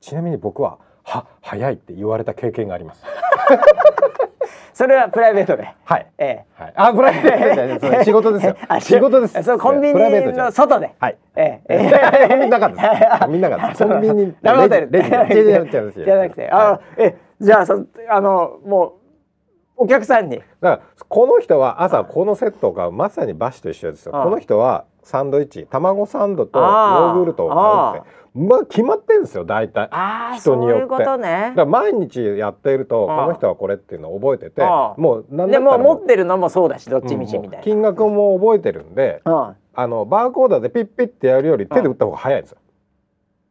[0.00, 3.04] ちなみに僕はは早いって言われた経験があります。
[4.72, 5.68] それはプライベートで。
[5.84, 6.06] はい。
[6.18, 6.44] ええ。
[6.62, 6.72] はい。
[6.76, 8.80] あ、プライベートじゃないそれ仕事ですよ あ。
[8.80, 9.42] 仕事です。
[9.42, 10.90] そうコンビニの外で。
[10.98, 11.16] はい。
[11.36, 11.74] ええ。
[11.74, 11.90] え
[12.24, 13.28] えコンビニなかったです。
[13.28, 20.38] みんながコンビニラブホテルレジじゃなくてじゃなくて、あ、え、じゃあそあのもうお客さんに。
[20.38, 24.12] だからこの人は朝このセットがまさにバシと一緒ですよ。
[24.12, 29.90] この人はサンドイッチ、卵サンドとヨーグルトを買うって、まあ決まってんですよ大体。
[30.38, 31.52] 人によってそういうことね。
[31.56, 37.64] ら毎日やっているとこの人はこれっていうのを覚えてて、もうなんでも持ってるのもそうだし、どっちみちうんみたいな。
[37.64, 39.56] 金額も覚えてるんで、うん。
[39.72, 42.58] あのバーコーダーでピッピッってやるより手で打った方が早いんですよ。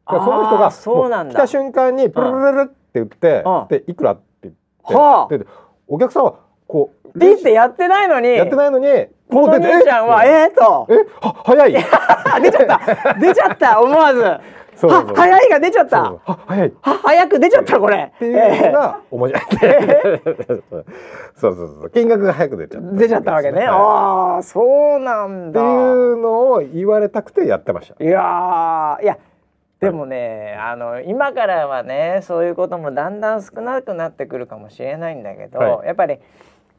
[0.07, 4.55] その人がそうなんだも来た瞬間にプルルルルって言って、うんでいくらって言っ
[4.87, 5.45] て、はあで
[5.87, 6.35] お客さんは
[6.67, 8.29] こうピッてやってないのに。
[8.29, 8.87] やってないのに
[9.29, 10.87] この兄ちゃんはえええと。
[10.89, 14.23] えは早いあ出ちゃった出ちゃった思わず
[14.87, 15.07] はそうそう。
[15.07, 16.05] そう早いが出ちゃった。
[16.05, 16.21] そう。
[16.23, 16.67] は早い。
[16.67, 18.13] っは早く出ちゃったこれ。
[18.19, 19.43] ていうのが面白い、
[21.35, 21.89] そうそうそう。
[21.89, 22.91] 金額が早く出ちゃった。
[22.91, 23.67] 出ちゃったわけね、はい。
[23.67, 28.03] ああそうなんってだいうのを言われたくてやってました。
[28.03, 29.17] いやーいや
[29.79, 35.87] でもね、あの今からはねそういうこともだんだん少なくなってくるかもしれないんだけど、はい。
[35.87, 36.19] やっぱり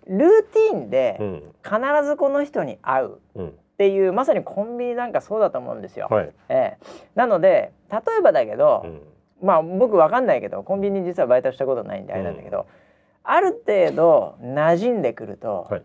[0.07, 1.43] ルーティンでうん。
[1.65, 3.09] 必ずこの人に会う。
[3.09, 6.07] っうんていうまさにコンビニなんかそうだと思うんですよ。
[6.11, 6.79] はい、ええ、
[7.15, 9.01] なので例えばだけど、うん。
[9.43, 12.67] まあ僕わかんないけどコンビニ実はバイトしたことないんであれなんだけど、
[13.25, 15.83] ある程度馴染んでくると、はい。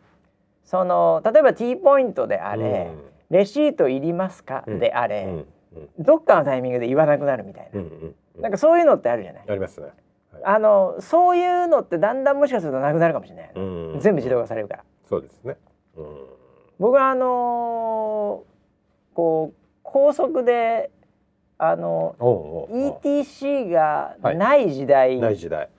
[0.66, 3.04] その例えば T ポイントであれ、うん。
[3.30, 4.80] レシートいりますか、うん。
[4.80, 5.32] であれ、うん。
[5.32, 5.90] うん。
[5.98, 8.42] どっかのタイミングで言わなくなるみたいな、うんうんうん。
[8.42, 9.44] なんかそういうのってあるじゃない？
[9.48, 9.88] ありますね、
[10.44, 13.60] あのそういうのってだんだんもしかするとなくなるかもしれない、う
[13.96, 14.00] ん。
[14.02, 14.84] 全部自動化されるから。
[15.08, 15.56] そうですね、
[15.96, 16.06] うん
[16.80, 18.56] 僕はあのー
[19.16, 20.92] こう高速で
[21.58, 23.00] あのおうおうおう。
[23.02, 25.20] ETC がない時代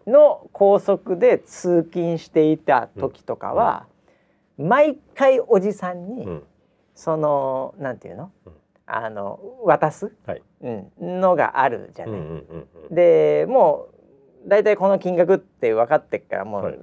[0.07, 3.87] の高速で通勤していた時とかは、
[4.57, 6.43] 毎回おじさんに、うん。
[6.95, 8.53] そのなんていうの、うん。
[8.87, 10.43] あの渡す、はい。
[10.63, 12.21] うん、のがあるじゃない。
[12.21, 12.95] うんうんうんうん。
[12.95, 13.89] でも
[14.47, 16.79] う大体この金額って分かってっからもう、はい。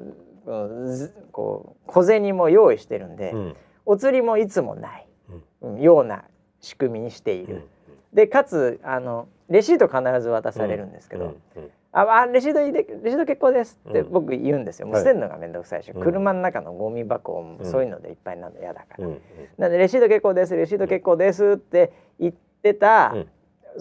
[1.31, 3.55] こう小銭も用意してるんで、うん
[3.85, 5.07] お釣りもいつもない、
[5.61, 5.81] うん。
[5.81, 6.23] ような
[6.59, 7.67] 仕組みにしている。
[8.13, 11.35] でかつあのレシート必ず渡されるんですけど、
[11.91, 14.11] ああレシートいいでレシート結構ですってうん。
[14.11, 16.01] 僕言うんですよ、もうはい捨てるのが面倒くさいし、うん。
[16.01, 17.65] 車の中のゴミ箱もうん。
[17.65, 19.07] そういうのでいっぱいになるの嫌だから、
[19.57, 23.27] なんでレシート結構ですレシート結構ですって言ってた、うん。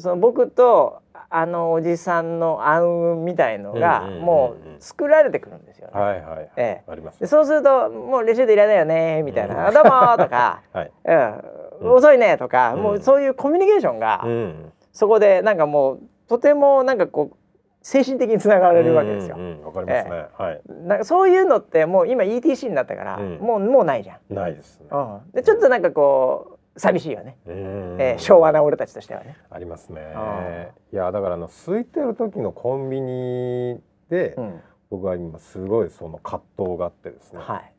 [0.00, 1.01] その僕と
[1.34, 5.98] あのおじさんの暗雲みたいのがもう作られてくるんですよね。
[5.98, 6.90] はいはいはい、ええ。
[6.90, 7.20] あります。
[7.20, 9.66] でそうするともうレシートいらないよねみたいな「うん。
[9.66, 9.90] あどうも」
[10.22, 10.62] とか。
[10.72, 10.92] はい、
[11.80, 12.82] 「うん、遅いね」とか、うん。
[12.82, 17.36] もうそういうコミュニケーションが、うん、そこでなんかもうとてもなんかこう
[17.80, 19.36] 精神的につながれるわけですよ。
[19.36, 20.60] うんうんわかりますね、はい。
[20.86, 23.38] なんかそういうのってもう今 ETC になったから、うん。
[23.38, 24.34] もうもうないじゃん。
[24.34, 27.96] ないですね、うん、でちょっとなんかこう寂しいよね、うん。
[28.00, 29.36] えー昭和な俺たちとしてはね。
[29.50, 30.00] ありますね。
[30.14, 34.60] あいやだからあの空いてる時のコンビニで、うん、
[34.90, 37.72] 僕は今すごいその葛藤があってですね、はい。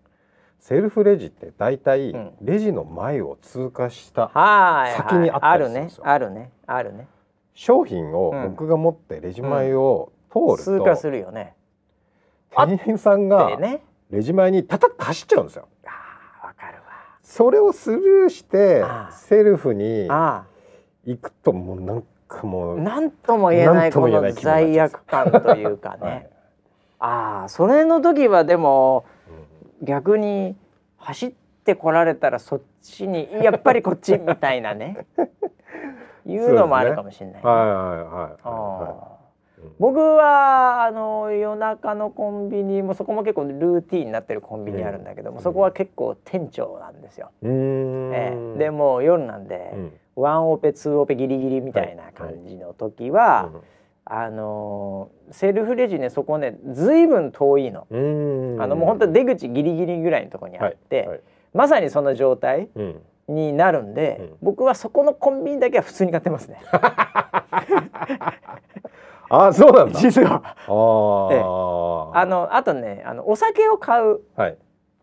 [0.60, 2.32] セルフレジって大体うん。
[2.42, 6.08] レジの前を通過したはい先にあったりするんですよ。
[6.08, 6.52] あるね。
[6.68, 7.08] あるね。
[7.54, 8.50] 商品をうん。
[8.52, 11.56] 僕が持ってレジ前を通ると、通過するよね。
[12.56, 13.60] 店員さんが
[14.12, 15.68] レジ前にたた走っちゃうんですよ。
[17.24, 26.30] それをスルーしてセルフに行くともうなんかもう、あなんとも言えなないこの罪悪感というかね、はい
[27.06, 29.04] ああそれの時はでも
[29.82, 30.56] うん逆に
[30.98, 31.34] 走っ
[31.66, 35.06] てこられたらそっちにやっぱりこっちみたいなね。
[36.26, 39.13] いうのもあるかもしれないね、はいはいはいはい
[39.80, 45.44] 僕はあの夜中のコンビニもそこも結構ルーティーンになってるコンビニあるんだけども、うん。
[45.44, 47.32] そこは結構店長なんですよ。
[47.44, 48.58] ええ。
[48.60, 49.92] でもう夜なんで、うん。
[50.16, 53.50] ワンオペツーオペギリギリみたいな感じの時は、
[54.06, 57.88] あのセルフレジねそこねずいぶん遠いの。
[57.90, 58.62] うん。
[58.62, 61.08] あのもう本当出口ギリギリぐらいのところにあって、はい。
[61.08, 61.22] はい。
[61.54, 63.02] まさにその状態うん。
[63.30, 64.36] になるんで、うん。
[64.42, 66.60] 僕はそこのコンビニだけは普通に買ってますね。
[69.36, 70.00] あそうなんだ。
[70.00, 70.56] 実は。
[70.68, 74.58] あーあのあとねあのお酒を買うはい。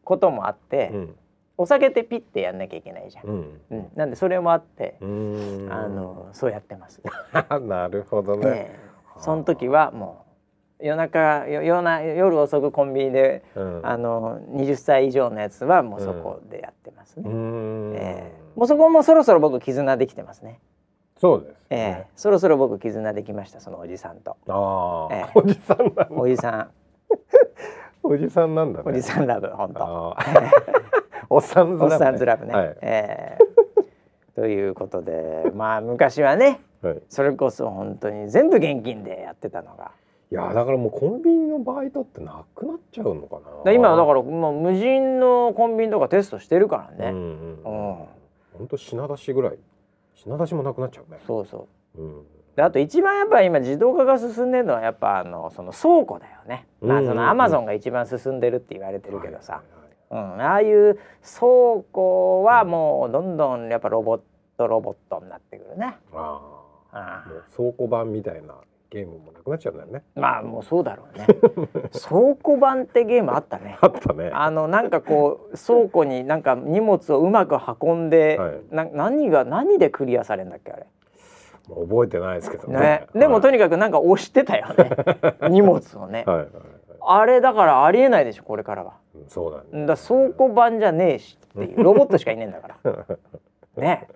[0.04, 1.16] こともあって、うん
[1.56, 3.26] お酒ってピッてやんなきゃいけないじゃん。
[3.26, 7.02] うんうん、なんでそれもあって、あのそうやってます。
[7.68, 8.48] なるほどね。
[8.48, 10.24] ええその時はも
[10.80, 17.28] う夜中よ夜な夜遅くコンビニで、うんあの20歳以上のやつはもうそこでやってますね。
[17.28, 20.60] ええもうそこもそろそろ僕絆できてますね。
[21.20, 22.06] そうですええね。
[22.16, 24.36] そろそろ僕絆できましたそのおじさんと。
[24.48, 26.08] ああ、ええおじさんなんだ。
[26.10, 26.70] おじさん
[28.02, 28.84] おじさんなんだね。
[28.86, 29.84] おじさんラブ本当。
[29.84, 30.50] あー
[31.28, 31.98] おっさんずおっラブね。
[32.06, 32.54] さんずラブね。
[32.54, 33.44] はいええ
[34.34, 37.02] ということでまあ昔はねはい。
[37.10, 39.90] それこそ本当に全部現金でやってたのが。
[40.32, 43.64] いやだからもうコンビニのバイトってなくなっちゃうのかな。
[43.64, 47.10] で今だからもう無人のコンビニとかテストしてるからね。
[47.10, 47.90] うんうん。
[47.90, 47.96] うん
[48.58, 49.58] 本当品出しぐらい。
[50.24, 51.18] 品出しもなくなっちゃうね。
[51.26, 52.02] そうそう。
[52.02, 52.24] うん。
[52.56, 56.66] であと一番やっぱり今自動化が進んでるのはやっぱあのその倉庫だよね。
[56.80, 59.62] まあそのアマゾンが一番進んでるって言われてるけどさ、
[60.10, 64.20] うん、ああいう倉庫はもうどんどんやっぱロボッ
[64.58, 65.96] トロボットになってくるね。
[66.12, 66.40] あ
[66.92, 67.24] あ
[67.56, 68.54] 倉庫版みたいな
[68.90, 70.02] ゲームもなくなっちゃうんだよね。
[70.16, 71.26] あまあもうそうだろうね。
[72.08, 73.78] 倉庫版ってゲームあったね。
[73.80, 74.30] あったね。
[74.34, 80.86] あのなんかこう倉庫になんか荷物をうまく運んで、はいな何が何でクリアされるんだっけあれ？
[81.68, 82.80] 覚えてないですけどね。
[82.80, 84.90] ね、でもとににかくなんか押してたよね
[85.48, 86.52] 荷物をね、はいはいはい。
[87.00, 89.86] あれだからありえないでしょこれからはうんそうだね。
[89.86, 93.06] だ倉庫版じゃねえしっていうロボットしかいねえんだから
[93.76, 94.08] ね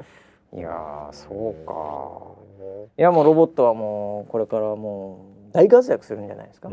[0.52, 2.43] いやーそうか
[2.98, 6.68] いやもうロボットはもうこれからもう大活躍するんじゃないですか。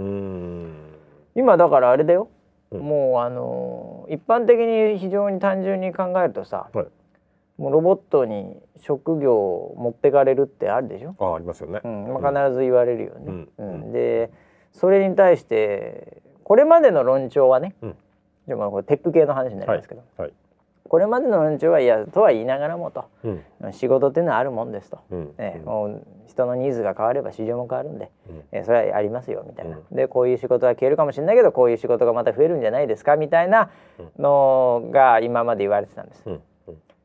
[1.35, 2.29] 今だからあれだよ、
[2.71, 2.81] うん。
[2.81, 6.85] もうあのー一般的に非常に単純に考えるとさ、はい。
[7.57, 11.15] もうロボットに職業を持ってかれるってあるでしょ。
[11.19, 11.79] あありますよね。
[11.83, 12.21] うん。
[12.21, 13.25] まあ、必ず言われるよね。
[13.27, 13.49] うん。
[13.57, 13.91] うん。
[13.91, 14.31] で
[14.73, 17.95] それに対してこれまでの論調はね、うん。
[18.47, 20.33] でもこれテック系の話になりますけど、はい。
[20.87, 23.05] これまでの論調はいやとは言いながらもと。
[23.23, 23.73] うん。
[23.73, 25.33] 仕事っていうのはあるもんですと、うん。
[25.37, 25.65] ええうん。
[25.65, 28.37] もう人のニーズが変われば市場も変わるんで、うん。
[28.51, 33.69] ええそれはありますよみたいな、うでこういう仕事は消えるかもしれないけどこういう仕事がまた増えるんじゃないですかみたいな
[34.17, 36.23] のが今まで言われてたんです。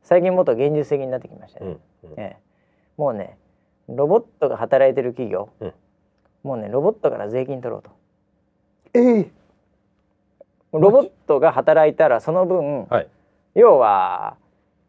[0.03, 1.77] 最近もっと現実的になってきましたね。
[2.17, 2.37] ええ、
[2.97, 3.37] もうね
[3.89, 5.73] ロボットが働いてる企業、うん。
[6.43, 7.91] もうねロボットから税金取ろうと。
[8.95, 9.31] ええ。
[10.73, 13.09] ロボットが働いたらその分、はい。
[13.57, 14.37] 要は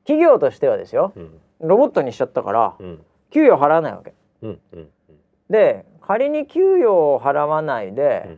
[0.05, 1.39] 企業としてはですようん。
[1.61, 3.05] ロボットにしちゃったからうん。
[3.32, 4.13] 給与払わないわけ。
[4.43, 4.88] うんうん
[5.49, 8.38] で仮に給与を払わないで、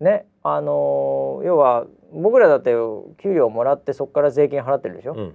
[0.00, 2.72] ねあのー要は僕らだって
[3.18, 5.34] 給料もらってそこから税金払ってるでしょ、うんうん。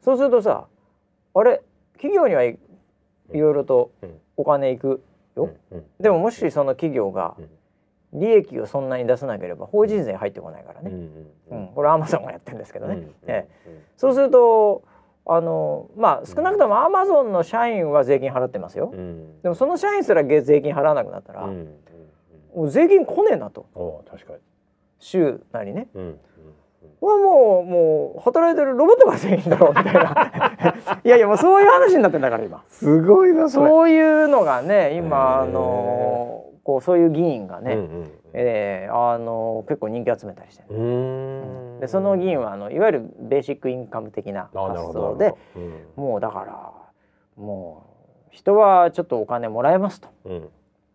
[0.00, 0.66] そうするとさ
[1.34, 1.60] あれ
[1.94, 2.58] 企業にはい
[3.32, 4.18] いろいろとうん。
[4.36, 5.02] お金いく
[5.36, 7.34] よ、うんでももしその企業が
[8.12, 10.96] 利益をそんなに出さなければ法人税入ってこないからね、うん
[11.50, 13.82] うんこれアマゾンがやってるんですけどね、うんええ。
[13.96, 14.82] そうすると
[15.24, 19.40] あのまあ少なくともアマゾンの社員は税金払ってますよ、うん。
[19.42, 21.74] でもその社員すら税金払わなくなったら、うんうん
[22.54, 23.66] もう税金来ねえなと。
[23.74, 24.38] お確かに。
[24.98, 25.86] 週なりね。
[25.94, 26.18] うんうん
[27.00, 30.98] はもうもう働いてるロボットが税金だろうみたいな。
[31.04, 32.64] いやいやもうそういう話になってんだから今。
[32.68, 36.27] すごいなそういうのがね今あの
[36.68, 41.80] こうそういう議員がね、うんうんえーあの結構人気集めたりしてる、うーん。
[41.80, 46.04] でその議員はあのいわゆるベーシックインカム的な発想でうん。
[46.04, 46.72] もうだから
[47.42, 47.86] も
[48.26, 50.08] う人はちょっとお金もらえますと。
[50.26, 50.32] うん。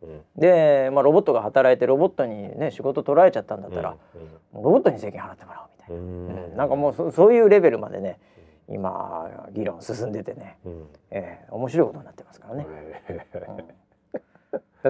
[0.04, 0.22] うん。
[0.38, 4.22] で、まあ、ロボットが働いてロボットにね仕事取られちゃったんだったら、うん。
[4.58, 4.64] うん。
[4.64, 5.98] ロボットに税金払ってもらおうみたいな、う
[6.52, 6.56] うん。
[6.56, 8.20] なんかもうそそういうレベルまでね
[8.70, 10.86] 今議論進んでてね、うん。
[11.10, 12.68] えー面白いことになってますからね。
[13.10, 13.58] へだから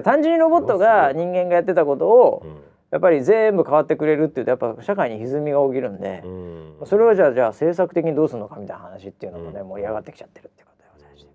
[0.02, 6.86] 単純にロボットが人間がやってたことをーやっぱり全部変わってくれるっていうとやっぱ社会に歪みが起きるんでう、ん。
[6.86, 9.68] それをじゃあじゃあ政策的にどうするのかみたいな話っていうのもね、うん。
[9.68, 11.30] 盛り上がってきちゃってるっていうことでございまして、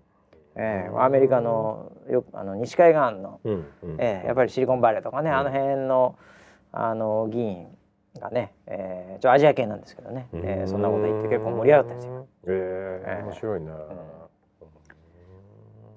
[0.56, 3.96] えーアメリカのよあの西海岸の、うんうん。
[3.98, 5.36] えーやっぱりシリコンバレーとかね、うん。
[5.36, 6.16] あの辺の
[6.72, 7.66] あの議員
[8.18, 12.26] がね、えー、ちょアジア系なんですけどね、えーそんなこと言って結構盛り上がったんですよ。
[12.46, 13.76] ええーえ面白いな。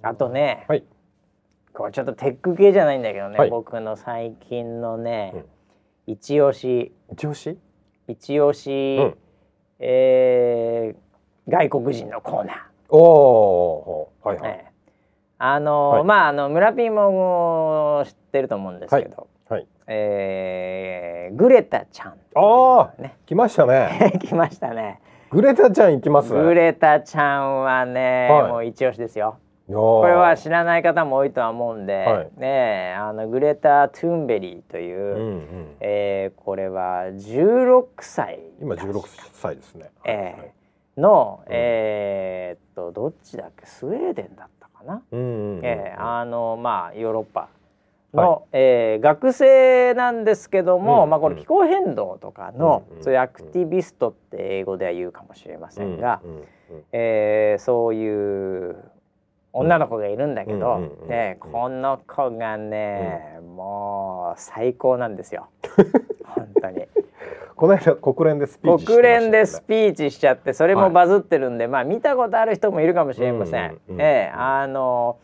[0.02, 0.84] あとね、はい
[1.74, 5.46] これちょっとテック系じゃないんだけどね、はい僕の最近のね、
[6.08, 7.58] 一押し一押し？
[8.08, 9.18] 一押し、うん
[9.80, 11.04] えー
[11.52, 12.58] 外国人のコーナー。
[12.90, 14.72] おおはいはいええ
[15.40, 19.68] あの、はいまああの村ピンも知ってると思うんですけど、はい。
[19.88, 24.14] えーグレタちゃんああね来ましたね。
[24.24, 25.02] 来ましたね。
[25.32, 26.42] グレタちゃん行きますね。
[26.42, 29.38] グレタちゃんはね、はいもう一押しですよ。
[29.68, 32.32] ここれは知らない方も多いとは思うんで、はい。
[32.38, 35.76] ねあのグレタ・トゥーンベリーという、うんうん。
[35.80, 39.90] えーこれは16歳今十六歳ですね。
[40.06, 41.54] えーの、うん。
[41.54, 43.66] えーっとどっちだっけ？
[43.66, 45.66] スウェーデンだったかな、うんうんうん。
[45.66, 47.48] えーあのまあヨーロッパ
[48.14, 56.46] の、えー学生なんですけども、うんまあこれ気候変動とかの、うんそういうアクティビストって英語では言うかもしれませんが、うんうんうん。
[56.92, 58.76] えーそういう
[59.54, 61.52] 女の子がいるんだけど、うんうんうんねうん。
[61.52, 65.48] この子がね、もう最高なんですよ。
[66.26, 66.88] 本当に。
[67.56, 73.70] この間国連でスピーチしてました国連でスピーチしちゃってそれもバズってるんで、まあ見たことある人もいるかもしれません。
[73.70, 75.18] うんうんうんええあの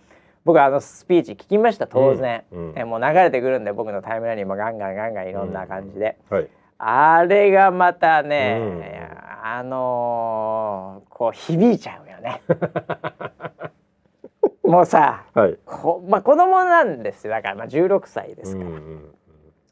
[0.46, 6.48] 僕あのスピーチ聞きました当然、うんうんええもう流れてくるんで僕のタイムラインにもガンガンガンガンいろんな感じで、はい。
[6.78, 8.84] あれがまたね、うん。
[9.44, 12.42] あのーこう響いちゃうよね。
[14.70, 15.58] もうさはい。
[15.66, 18.76] こ、まあ、子供なんですよだからまあ16歳ですうんから。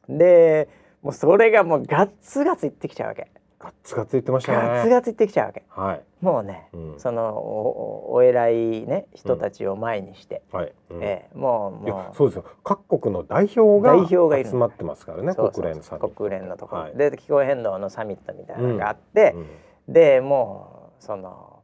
[0.09, 0.17] うん。
[0.17, 0.69] で
[1.03, 3.29] もうそれがもうガッツガツいってきちゃうわけ。
[3.59, 4.69] ガッツガツ言ってましたね。
[4.69, 5.63] ガツガツいってきちゃうわけ。
[5.69, 6.01] はい。
[6.21, 8.55] もうね、うんそのおおお偉い
[8.87, 10.73] ね人たちを前にして、はい。
[10.89, 19.47] うんええもうもうそうですよ各国の代表が代表が集まってますからねそうそう国連さんに国連のところ、はいで気候変動のサミットみたいなのがあって、うん
[19.93, 21.61] でもうその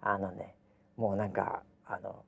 [0.00, 0.54] あのね
[0.96, 2.22] もうなんかあの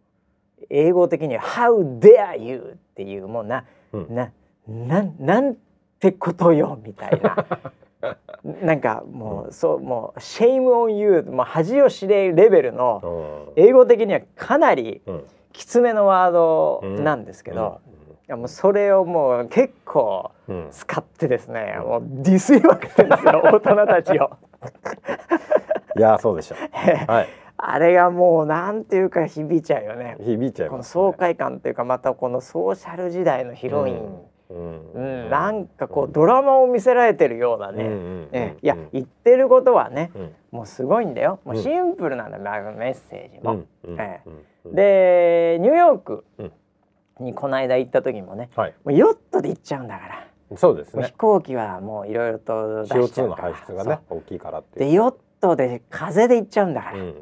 [0.70, 4.14] 英語的には「How dare you」っていうもうな、うん。
[4.14, 4.32] な
[4.68, 5.56] なんなん
[5.98, 7.36] てことよみたいな。
[8.62, 13.00] なんかもう、そうもう「Shame on you」もう恥を知れレベルの
[13.56, 13.62] うん。
[13.62, 15.24] 英語的にはかなりうん。
[15.52, 20.56] きつめのワードなんですけど、いやもうそれをもう結構うん。
[20.56, 24.30] うん使ってですね、もうディスりまくってるんですよ大人たちを。
[25.98, 26.54] いやそうでした。
[27.12, 30.16] はいあれがもうなんていうか響いちゃうよね。
[30.20, 33.94] 響いちゃいこの爽快感というかまたこのソーシャル時代のヒロイン、
[34.50, 40.32] うんうんなんかこうドラマを見せられてるようなね、うんうんえいや言ってることはね、うん。
[40.50, 41.40] もうすごいんだよ。
[41.44, 43.64] もううんシンプルなんだ、まあメッセージも。
[43.84, 44.20] うんうんえ
[44.66, 46.52] でニューヨークうん。
[47.20, 48.74] にこの間行った時もねはい。
[48.84, 51.04] もうヨットで行っちゃうんだから、そうですね。
[51.04, 57.14] 飛行機はもういろいろと出しちゃ CO2 のうから排出がね大きいからってでヨットで風で行っちゃうんだから、うん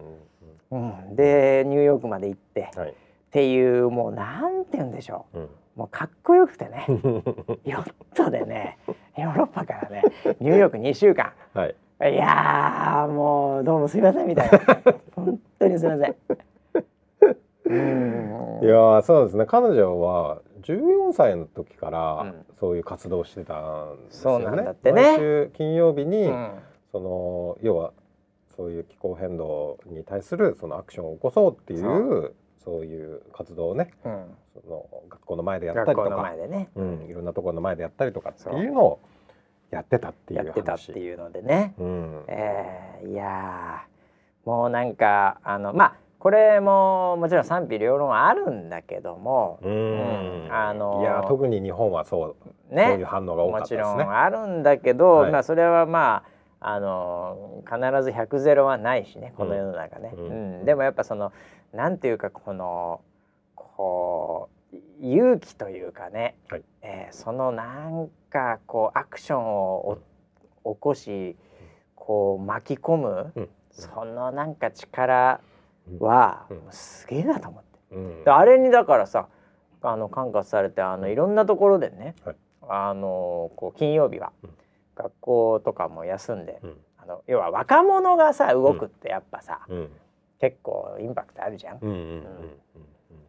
[0.70, 0.90] うん。
[0.90, 2.94] うんでニューヨークまで行って、っうんはい。
[3.30, 5.38] ていうもうなんて言うんでしょう。
[5.38, 5.42] ん。
[5.44, 6.84] うもうかっこよくてね。
[7.64, 8.78] ヨットでね
[9.16, 10.02] ヨーロッパからね
[10.40, 11.32] ニューヨーク2週間。
[11.54, 11.74] はい。
[12.12, 14.58] いやーもうどうもすいませんみたいな。
[15.14, 16.16] 本当にすいません。
[17.66, 18.60] うん。
[18.62, 19.46] いやーそうですね。
[19.46, 22.46] 彼女は14歳の時かうらん。
[22.58, 23.54] そういう活動をしてた
[23.94, 24.44] んですよね。
[24.46, 25.02] そうなんだってね。
[25.02, 26.50] 毎週金曜日に、うん。
[26.90, 27.92] その要は
[28.60, 32.84] そういう気候変動に対するそのアクションを起こそうっていうそう。
[32.84, 34.24] いう活動をねうん。
[34.62, 39.00] その学校の前でやったりとか、ね、うん、いろんなところの前でやったりとかっていうのを
[39.70, 40.46] やってたっていう話。
[40.46, 42.24] やってたっていうのでね、うん。
[42.28, 50.44] えーいやーもうなんかあのまあこれももちろん賛否両論あるんだけども、うん。
[50.44, 54.04] うんあのーいや特に日本はそう、そうねいう反応が多かもちったですね。
[54.04, 55.32] ろんあるんだけど、はい。
[55.32, 60.62] まあそれはまああの必ず100ゼロはないしねこの世の中ね、ううん。
[60.62, 61.32] んでもやっぱその
[61.72, 63.00] なんていうかこの
[63.54, 66.62] こう勇気というかね、はい。
[66.82, 69.98] えーそのなんかこうアクションを
[70.62, 71.36] お起こし
[71.96, 73.48] こう巻き込む、うん。
[73.70, 75.40] そのなんか力
[75.98, 77.62] は、すげえなと思っ
[78.24, 78.30] て。
[78.30, 79.28] あれにだからさ
[79.82, 82.36] あの管轄されてあのいろんなところでね、はい。
[82.68, 84.50] あのこう金曜日は、うん
[84.94, 86.76] 学校とかも休んで、うん。
[86.98, 89.90] あの要は若者がさ動くってやっぱさ、うん。
[90.40, 92.24] 結構インパクトあるじゃん、うんうんうんうん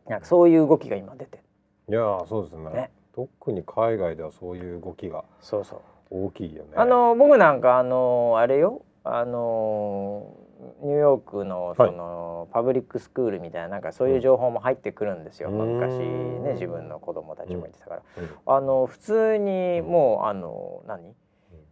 [0.08, 1.44] なんかそういう動きが今出てる。
[1.90, 2.70] いやーそうですね。
[2.72, 2.92] ね。
[3.14, 5.82] 特に海外ではそういう動きがそうそう。
[6.10, 6.72] 大きいよね。
[6.76, 8.84] あの僕なんかあのあれよ。
[9.04, 10.36] あの
[10.82, 15.76] ニューヨークのその、パブリックスクールみたいななんかそういう情報も入ってくるんですよ、うん。
[15.80, 16.44] 昔うん。
[16.44, 18.30] ね自分の子供たちも言ってたから、うん。
[18.46, 21.16] あの普通にもうあの何、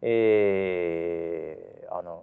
[0.01, 2.21] えーあの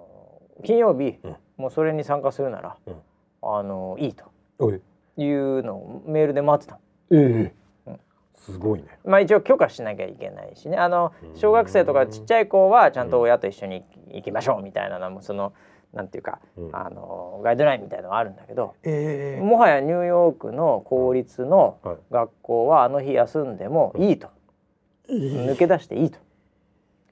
[0.64, 1.36] 金曜日、うん。
[1.58, 2.94] もうそれに参加するなら、うん。
[3.42, 4.24] あのいいと
[4.58, 4.80] おい。
[5.18, 6.80] いうのをメールで待ってたの。
[7.10, 7.52] え
[7.86, 7.90] え。
[7.90, 8.00] うん。
[8.34, 8.86] すごいね。
[9.04, 10.78] まあ一応許可しなきゃいけないしね。
[10.78, 11.38] あのうん。
[11.38, 15.52] 小学生とかちっちゃい子はちゃんと親と一緒に行きましょうみたいなのもその
[15.92, 16.70] なんていうか、うん。
[16.74, 21.96] あのガイドラインみたいのはあるんだけど、えもはやニューヨークの公立のはい。
[22.10, 24.28] 学校はあの日休んでもいいと、
[25.08, 26.18] 抜け出していいと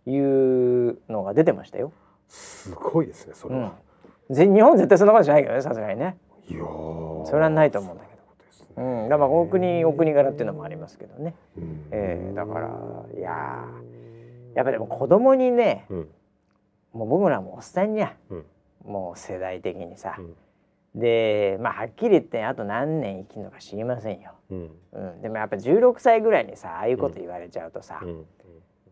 [0.06, 1.92] いうのが出てましたよ。
[2.28, 4.54] すごいですねそれうん。
[4.54, 6.16] 日本絶対そんなことしないけどねさすがにね。
[6.48, 7.26] いやー。
[7.26, 8.22] それはないと思うんだけど。
[8.50, 9.02] そうね。
[9.02, 11.34] うん、だからお国お国柄っていうのもありますけどね。
[11.56, 11.86] うん。
[11.90, 12.68] えーだから
[13.16, 14.56] いやー。
[14.56, 16.08] やっぱでも子供にねうん。
[16.92, 18.44] もう僕らもおっさんにゃうん。
[18.84, 20.16] もう世代的にさ。
[20.18, 20.34] う、ん。
[20.94, 24.70] でまあはっきり言ってあと何年生きるのか知りませんよ、うん。
[24.92, 28.24] うん、でもやっぱ16歳ぐらいにさああいうこと言われちゃうとさ、うん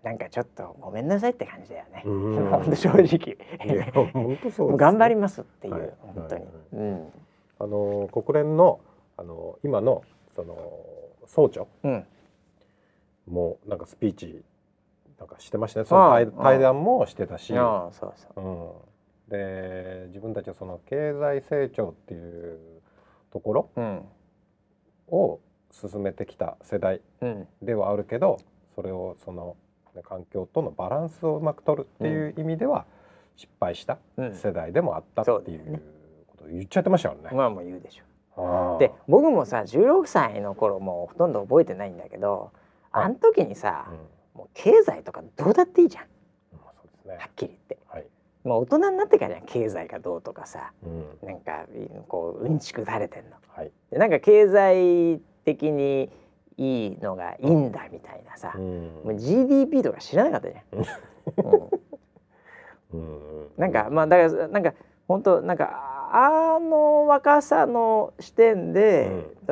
[0.03, 2.51] なんかちょっとごめんなさいって感じだよね、うん。
[2.51, 3.37] ほんと正直。
[4.13, 5.93] 本当そうですもう頑張りますっていう、はい。
[6.01, 6.53] 本当に、はい。
[6.73, 7.13] うん。
[7.61, 8.81] あの国連の
[9.17, 10.03] あの今の
[10.35, 10.57] その
[11.27, 12.07] 総長うん。
[13.29, 14.43] もなんかスピーチ
[15.19, 15.87] なんかしてましたね。
[15.87, 18.45] その対対談もしてたし、ああそうそう。
[18.45, 22.59] うん、で自分たちはその経済成長っていう
[23.31, 24.05] ところうん。
[25.09, 25.39] を
[25.71, 27.49] 進めてきた世代うん。
[27.63, 28.39] ではあるけど
[28.75, 29.57] それをその
[29.95, 32.85] ね環境とのバランスをうまく取るっていう意味では
[33.37, 34.35] 失敗したうん。
[34.35, 35.83] 世代でもあったっていう
[36.27, 37.37] ことを言っちゃってましたからね。
[37.37, 38.05] まあもう言うでしょ
[38.37, 38.79] ああ。
[38.79, 42.53] で僕もさ16歳の頃もうほとんど覚えてないんだけど
[42.91, 43.05] はい。
[43.05, 43.87] あの時にさ
[44.35, 46.05] うん、もう経済とかどうだっていいじゃん。
[46.53, 47.17] まあそうですね。
[47.17, 47.79] はっきり言って。
[47.89, 48.07] はい、
[48.45, 51.29] もう大人になってからじゃん経済がどうとかさうん。
[51.29, 51.67] なんか
[52.09, 53.31] こううんちくされてんの。
[53.49, 53.73] はい。
[53.91, 56.11] でなんか経済的に
[56.57, 59.01] いいのがいいんだみたいなさ、うん。
[59.05, 60.79] もう GDP とか知らなかったじゃん、
[62.93, 63.01] うん。
[63.01, 63.49] うん。
[63.57, 64.75] なんかまあだからなんか
[65.09, 69.11] 本当なんかあの若さの視点で、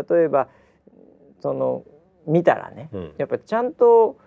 [0.09, 0.49] 例えば
[1.41, 1.85] その
[2.27, 3.15] 見たらねうん。
[3.19, 4.19] やっぱちゃんと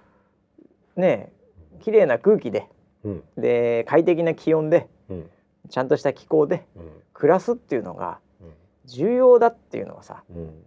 [0.96, 1.32] ね
[1.80, 2.68] 綺麗な空気で
[3.04, 3.24] うん。
[3.38, 5.30] で快適な気温でうん。
[5.70, 6.92] ちゃんとした気候でうん。
[7.14, 8.54] 暮らすっていうのがうん。
[8.86, 10.66] 重要だっていうのはさうん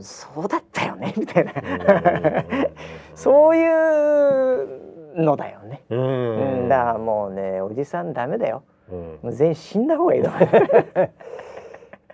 [0.00, 1.52] そうだったよねみたいな。
[1.52, 2.68] うん。
[3.14, 5.82] そういうのだよね。
[5.90, 6.66] ううん。
[6.66, 8.62] ん、だからもうねおじさんダメだよ。
[8.90, 9.18] うん。
[9.22, 10.40] もう全員死んだ方がいいと思う。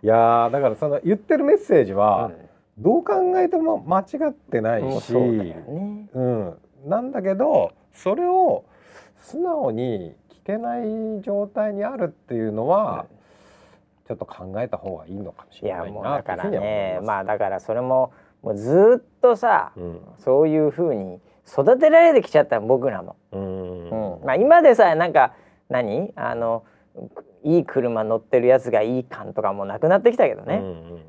[0.03, 2.45] いやーだからその言ってるメッセージは、うん。
[2.79, 6.09] どう考えても間違ってないし、そうだよね。
[6.12, 8.64] うん、なんだけどそれを
[9.20, 13.07] 素直に聞けない状態にあるっていうのは、
[14.07, 17.00] ちょっと考えた方がいいのかもしれないもうだからね。
[17.02, 20.00] まあだからそれももうずっとさ、うん。
[20.18, 23.16] そういう風に育てられてきちゃったの僕らも。
[23.32, 23.90] うん。
[23.90, 24.24] うん。
[24.24, 25.32] まあ今でさえなんか
[25.70, 26.12] 何？
[26.16, 26.64] あの
[27.42, 30.62] いい車乗ってるやつがいい感とかもなくなってきたけどね。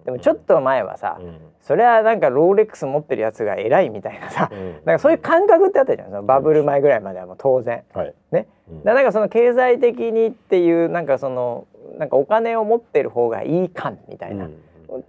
[0.06, 1.38] でもちょっと前はさ、うん。
[1.62, 4.72] それはなんかローレックス持ってるやつが偉いみたいなさ、うん。
[4.86, 7.84] なんかそういう感覚ってあったじゃんそのバブル前ぐらいまではもう当然。
[7.96, 8.04] うん。
[8.04, 8.50] だか
[8.84, 11.68] らなんかその経済的にっていうなんかその
[11.98, 14.50] なんかお金を持ってる方がいい感みたいな、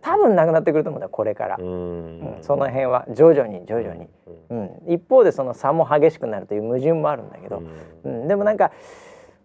[0.00, 2.20] 多分なくなってくると思うんだよこれから、うん。
[2.20, 4.08] うんその辺は徐々に徐々に、
[4.50, 4.58] うん。
[4.86, 7.62] うん、一方でその差も激しくなるという矛盾もあるんだけど、
[8.04, 8.72] うん、でもなんか、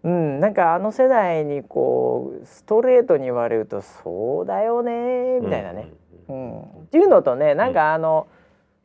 [0.02, 5.92] うん、なんかあの世代にこうストレートに言われるとそうだよねみたいなね、
[6.28, 6.60] うん。
[6.60, 8.26] っていうのとねなんかあの、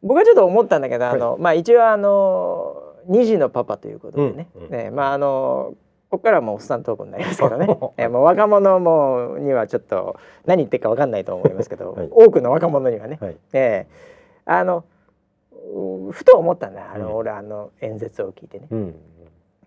[0.04, 2.76] 僕はちょっと思ったんだけどあの、まあ一応あの
[3.10, 4.64] 2児のパパということでね,、うん。
[4.64, 4.72] うん。
[4.72, 5.74] ねまああの
[6.10, 7.68] ここからはもうおっさんトークになりますけどね。
[7.98, 12.10] えもう若者もにはちょっと何言ってるか分かんないと思いますけど、はい。
[12.10, 13.38] 多くの若者にはね、はい。
[13.54, 13.88] ええ。
[14.46, 14.86] あの
[15.52, 17.16] うふと思ったんだあの、うん。
[17.16, 18.68] 俺あの演説を聞いてね。
[18.72, 18.96] うん。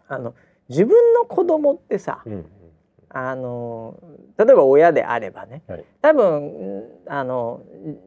[0.09, 0.35] あの
[0.71, 2.47] 自分の子供ってさ、うん。
[3.13, 3.99] あの
[4.39, 5.85] 例えば親であればねはい。
[6.01, 7.61] 多分んあの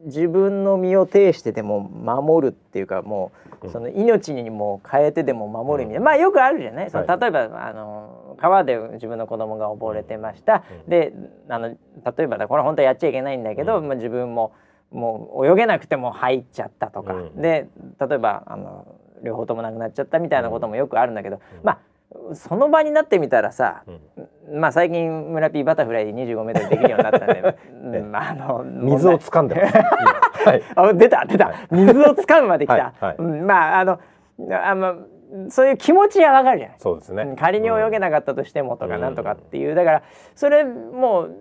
[0.06, 3.30] 自分の身を挺してでも守るっていうかも
[3.62, 3.72] う、うん。
[3.72, 7.20] その命にも変えてでも守るみたいな、まあよくあるじゃない、そのはい。
[7.20, 10.90] 例えばあの川で自分の子供が溺れてました、うん。
[10.90, 11.12] で
[11.48, 11.76] あの例
[12.18, 13.88] えばだこれ本当はやっちゃいけないんだけど、うん。
[13.88, 14.52] まあ、自分も
[14.90, 17.40] もう泳げなくても入っちゃったとか、うん。
[17.40, 17.68] で
[18.00, 18.86] 例えばあの
[19.22, 21.42] 両方ともなくなっちゃったみたいなこともよくあるんだけど、うん。
[21.62, 21.78] まあ
[22.34, 24.60] その場になってみたらさ、うん。
[24.60, 27.56] まあ最近村ピーバタフライ25メートルできるようになったんで、
[27.98, 29.78] うんまああの水を掴んでます。
[30.44, 30.52] 今。
[30.52, 30.62] はい。
[30.76, 31.52] あ出た出た。
[31.70, 32.92] 水を掴むまで来た、はい。
[33.00, 33.16] はい。
[33.18, 33.98] うんまああの
[34.50, 34.94] あまあ
[35.50, 36.76] そういう気持ちはわかるじゃない。
[36.78, 37.34] そうですね。
[37.38, 39.00] 仮に泳げなかったとしてもとかうん。
[39.00, 39.74] なんとかっていう。
[39.74, 40.02] だから
[40.34, 41.36] それもう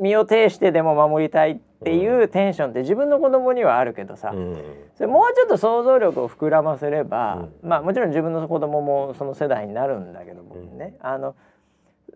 [0.00, 4.56] 身を挺してでも守りたいっていうテンションって自分の子供にはあるけどさ、うん。
[4.94, 11.34] それもうちょっと想像力を膨らませれば、まあもちろん自分の子供もその世代になるんだけどもね、あの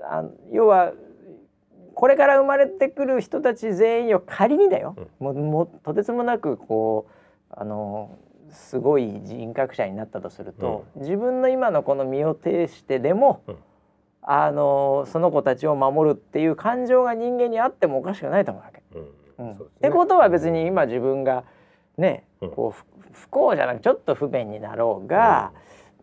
[0.08, 0.92] あの要は
[1.94, 7.12] これから生まれてくる人たち全員を仮にだよ、もうもうとてつもなくこう
[7.50, 8.16] あの
[8.50, 13.56] すごい人格者になったとすると、自分の今のこの身を挺してでも、うん。
[14.30, 18.80] あのその子たちを守るっていう感情が人間にあってもおかしくないと思うわけ。
[18.80, 21.44] ってことは別に今自分が
[21.96, 22.50] ね、うん。
[22.50, 25.52] こうふ不幸じゃなくちょっと不便になろうが、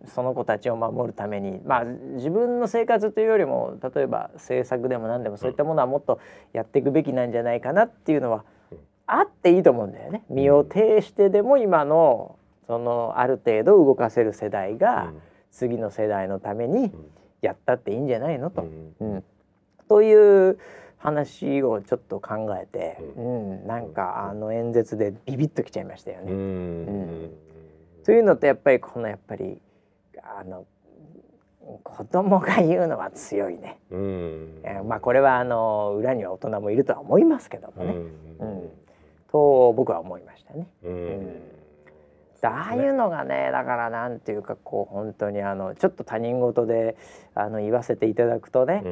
[0.08, 6.20] その子たちを守るためにまあ自分の生活というよりも例えば政策でも何でもそういったものはもっと
[6.52, 8.80] やっていくべきなんじゃないかなっていうのは、うん。
[9.06, 10.24] あっていいと思うんだよね。
[10.30, 12.35] 身を挺してでも今の
[12.68, 15.14] そのある程度動かせる世代が、
[15.52, 16.92] 次の世代のために
[17.42, 18.66] やったっていいんじゃないのと。
[19.00, 19.24] うん、
[19.88, 20.58] という
[20.98, 23.24] 話をちょっと考えて、うう
[23.64, 26.32] んなんかあの演説でビビッときちゃいましたよね。
[26.32, 27.32] うん。
[28.04, 29.62] というのってやっぱりこのやっぱり
[30.24, 30.66] あの
[31.84, 33.80] 子供が言うのは強いね。
[33.92, 34.62] うん。
[34.64, 37.94] えーまあこれはあの裏には大人もいるとは思いますけどもね。
[38.40, 38.70] うんうん
[39.32, 40.68] と僕は思いましたね。
[40.84, 41.55] うん。
[42.46, 46.98] ああいうのがねだからなんていうかこう本当にあのちょっと他人事で
[47.34, 48.84] あの言わせていただくとね、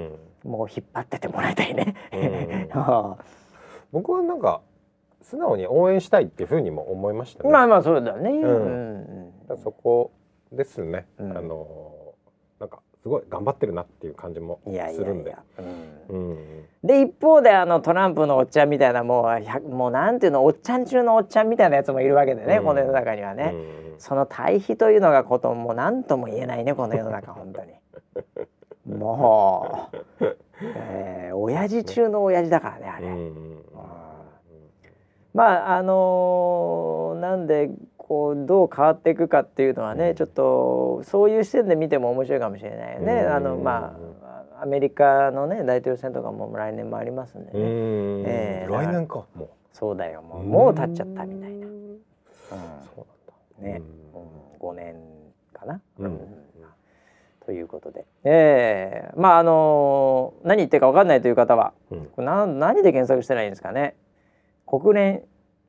[0.43, 1.95] もう引っ張っててもらいたいね。
[2.12, 2.70] うん
[3.91, 4.62] 僕はなんか
[5.22, 7.49] 素直に応援したいっていうふうにも思いましたね。
[7.49, 8.32] まあまあそうだね。
[8.32, 10.12] んうんだからそこ
[10.51, 11.08] ですね。
[11.18, 12.03] うんあの
[13.04, 15.36] すごい頑張ってるなっていう感じもいやいするんで。
[16.86, 22.64] で一方であのトランプのおっちゃんみたいなもう100もうなんていうのおっちゃん中のおっちゃんみたいなやつもいるわけでね、うん。
[22.64, 23.99] この世の中にはね、うん。
[23.99, 27.74] その対比というのがことも何とも言えないねこの世の中本当に。
[28.97, 29.89] も
[30.22, 33.64] う、えー、親父中の親父だからねあれ、うん。
[35.34, 37.70] まああのーなんで
[38.08, 43.34] こうどう変わっていくかっていうのはねちょっとそういう視点で見ても面白いかもしれないよね、うん。
[43.34, 43.97] あのま
[44.60, 48.24] あアメリカのね大統領選とかも来年もありますんでね、うん。
[48.28, 50.43] えー来年かもそうだよもうう。
[50.43, 51.74] もう経っちゃったみたいな、うん。
[51.74, 51.99] うん。
[52.95, 53.08] そ
[53.60, 53.82] うね、
[54.14, 54.22] うん。
[54.22, 54.28] うん、
[54.60, 54.95] 5年
[55.54, 56.20] かな、うん。
[57.45, 62.04] ということで、えー、まああのー何言ってるか分かんないという方はなん。
[62.04, 62.10] だ。
[62.10, 63.95] これな何で検索したらいいんですかね。
[64.66, 65.24] 国連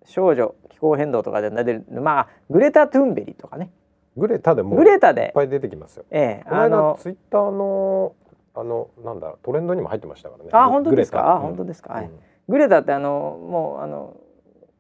[0.05, 3.71] 少女気候変動とかで出るまあグレタ・トゥンベリとかね。
[4.17, 5.23] グレタでもグレタで。
[5.23, 6.05] いっぱい出てきますよ。
[6.11, 8.15] ええこの間あのツイッターの
[8.55, 10.51] あのなんだトレンドにも入ってましたからね。
[10.53, 11.37] あ本当ですか？
[11.37, 12.05] あ本当ですか、はい。
[12.05, 12.11] うん。
[12.49, 14.17] グレタってあのもうあの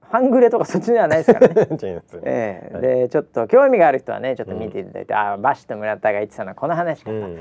[0.00, 1.66] 半グレとかそっちではないですからね。
[2.22, 2.74] ええ。
[2.74, 2.82] はい。
[2.82, 7.28] でちょっと興味がある人はねちょっと見ていただいて、ああバシと村田が言ってたのはこの話かと、うんうん。
[7.28, 7.38] うん、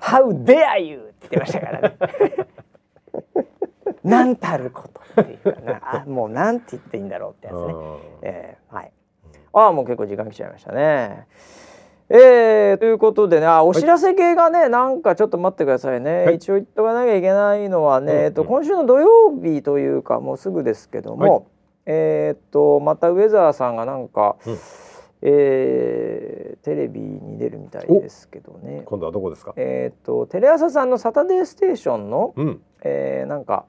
[0.00, 0.98] How dare you!
[0.98, 1.96] って言ってましたからね
[4.10, 4.84] なんたるこ
[5.14, 5.80] とっていうかな。
[6.02, 7.74] あもうなんて言っていいんだろうってやつね、
[8.22, 8.92] えー、はい。
[9.52, 11.26] ああもう結構時間来ちゃいましたね。
[12.08, 16.36] えー、ということでねあお知らせ系がね、なんかちょっと待ってくださいね、はい。
[16.36, 21.42] 一応言っとかなきゃいけないのはね、うんえっと今週の土曜日というかもうすぐですけども、はい。
[21.86, 24.56] えーっとまたウェザーさんがなんか、うん。
[25.22, 28.82] えーテレビに出るみたいですけどね。
[28.84, 29.52] 今度はどこですか？
[29.56, 32.60] えーっとテレ朝さんの「サタデーステーションの」うん。
[32.82, 33.64] えーなんか、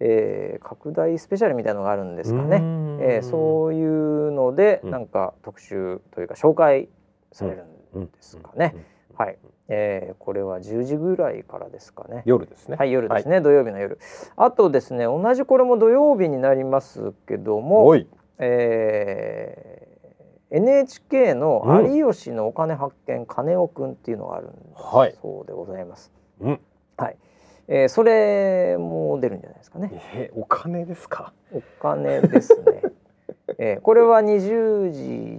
[0.00, 2.56] えー拡大スペシャルみたいなのがあるんですかね。
[3.00, 6.88] えーそういうので、うんなんか特集というか紹介
[7.32, 7.64] される
[8.00, 8.74] んですかね。
[9.16, 9.38] はい、
[9.68, 12.22] えーこれは10時ぐらいからですかね。
[12.24, 12.76] 夜ですね。
[12.76, 13.98] はい夜ですね、土曜日の夜。
[14.36, 17.96] あとですね同じこれも土曜日になりますけども。
[18.38, 19.98] えー
[20.50, 26.10] NHK のうん有吉のお金発見金尾くんっていうのがあるんいそうでございます。
[26.40, 26.60] うん。
[26.96, 27.16] はい、
[27.68, 29.90] えーそれも出るんじゃないですかね。
[30.14, 31.32] えお金ですか？
[31.52, 32.82] お金ですね。
[33.58, 34.90] えーこれは20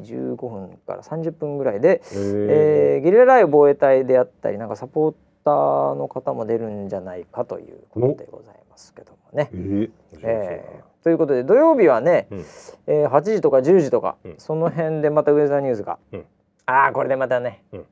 [0.04, 9.50] 時15分から30分ぐらいで、えーゲリラライブ防衛隊であったりなんかサポーターの方も出るんじゃないかということでございますけどもね。
[9.54, 9.92] えー
[10.24, 12.40] えーということで土曜日はね、うん
[12.88, 16.26] えー8時とか10時とか、うんその辺でまたウェザーニュースが、うん
[16.66, 17.86] ああこれでまたね、うん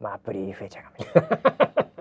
[0.00, 1.26] まあアプリ増えちゃうかもしれな
[1.82, 1.88] い。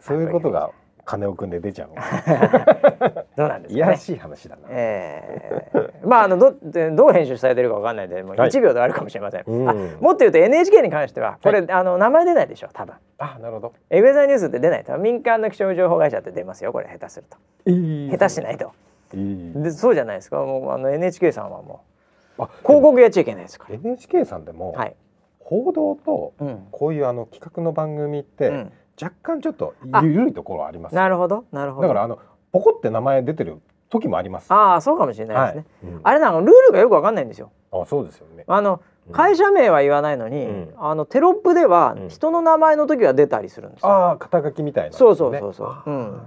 [0.00, 0.70] そういうことが
[1.04, 1.94] 金を組んで出ちゃうの？
[3.36, 4.02] どうなんですいやらかね。
[4.04, 8.50] しい話だな、えー、まああのどでどう編集されてるかわかんないんでもうはい。
[8.50, 9.68] 1秒であるかもしれません、うん。
[9.68, 12.94] あもっと言うと NHK に関してはこれ、あの名前出ないでしょ多分。
[13.18, 13.72] あなるほど。
[13.90, 17.36] えウェザーニュースって出ないと民間の気象情報会社って出ますよこれ下手すると。
[17.66, 18.72] 下手しないと。
[19.14, 19.62] いい。
[19.62, 20.38] でそうじゃないですか。
[20.38, 21.82] もうあの NHK さんはも
[22.38, 23.74] あう広告やっちゃいけないですから。
[23.76, 24.96] NHK さんでも、はい、
[25.38, 26.66] 報道とうん。
[26.72, 30.94] こういうあの企画の番組って、うん、若干ちょっとあ緩いところあります。
[30.94, 31.44] なるほど。
[31.52, 31.88] なるほど。
[31.88, 32.18] だからあの
[32.52, 34.52] ポコって名前出てる時もあります。
[34.52, 35.94] ああそうかもしれないですね、はい。
[35.94, 36.00] うん。
[36.02, 37.52] あれなんかルールがよくわかんないんですよ。
[37.72, 38.44] あそうですよね。
[38.46, 39.12] あのうん。
[39.12, 40.74] 会社名は言わないのに、うん。
[40.78, 42.08] あのテロップではうん。
[42.08, 45.82] 人の名前の時は出たりするんですよ、ああ肩書きみたいな、そうそうそうそう。
[45.86, 46.20] うん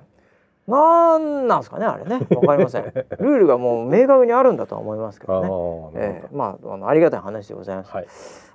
[0.69, 2.19] なんなんですかねあれね。
[2.29, 2.83] わかりません。
[2.93, 6.23] ルールがもう明確にあるんだとは思いますけあどね。
[6.23, 7.91] えーまああのありがたい話でございます。
[7.91, 8.07] どはい。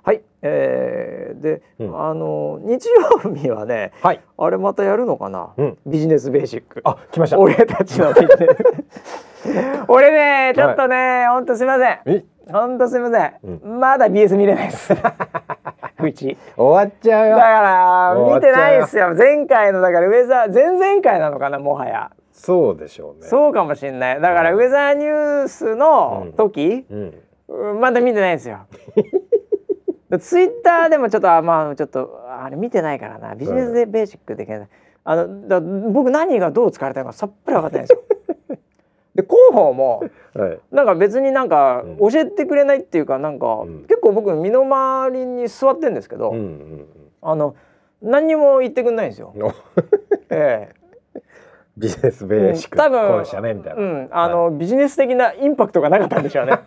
[0.03, 1.99] はい、えー、で、うん。
[1.99, 2.87] あの日
[3.23, 4.21] 曜日はねはい。
[4.37, 5.77] あれまたやるのかな、うん。
[5.85, 6.81] ビジネスベーシック。
[6.83, 7.39] あ来ました。
[7.39, 9.25] 俺たちのビジネス。
[9.87, 11.99] 俺ねちょっとね、ほんとすいません。
[12.05, 14.93] えほんとすいません、うまだ BS 見れないです。
[16.03, 16.37] うち。
[16.55, 17.35] 終わっちゃうよ。
[17.37, 19.15] だから見てないですよ。
[19.15, 23.27] 前回のだからウェザー前々回なのかなもはや、そうでしょうね。
[23.27, 24.21] そうかもしれない。
[24.21, 27.13] だからウェザーニュースの時、うん。
[27.47, 27.79] うん。
[27.79, 28.59] まだ見てないんですよ。
[30.19, 33.35] ツイッターでもちょっとあまあちょっとあれ見てないからな。
[33.35, 38.14] ビジネスでベーシックで検索あのだ僕何がどう使われたのかさっぱり分かってないんですよ
[39.15, 40.03] で広報も
[40.35, 40.59] はい。
[40.71, 43.85] なんか別になんかう教えてくれないっていうかなんか、ん。
[43.87, 46.87] 結構僕身の回りに座ってんですけど、うんうん
[47.21, 47.55] あの
[48.01, 49.31] 何にも言ってくんないんですよ。
[49.35, 49.51] うんお。
[50.29, 50.69] え
[51.77, 56.59] ビジネスベーシックうん多分本社ねみたえいな、うん、あの、ビジネス的なインパクトがなかったんでしょうね。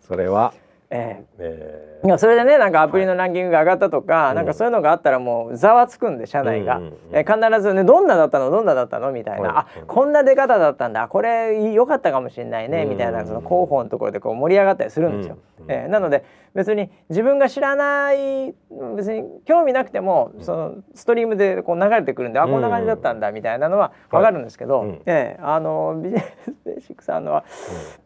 [0.00, 0.52] それは、
[0.90, 1.26] ええ。
[1.38, 6.96] えいやそれでねなんかアプリのランキングが上がったとか、なんかそういうのがあったらもうざわつくんで社内が、うんうんうん。
[7.12, 8.50] えー必ずねどんなだったの？
[8.50, 9.10] どんなだったの？
[9.10, 9.80] みたいな、はい。
[9.80, 11.08] あこんな出方だったんだ。
[11.08, 12.90] これ良かったかもしれないね、うん。
[12.90, 15.38] みたいなその広報のところでこう盛り上がったりするんですよ。
[15.58, 15.64] うん。
[15.64, 15.72] うん。
[15.72, 16.24] えーなので
[16.54, 18.54] 別に自分が知らない
[18.96, 25.02] 別に興味なくてもそのストリームでこう流れてくるんで、あこんな感じだったんだみたいなのは分かるんですけど、はいうん。
[25.06, 27.44] えーあのビジネスベーシックさんのは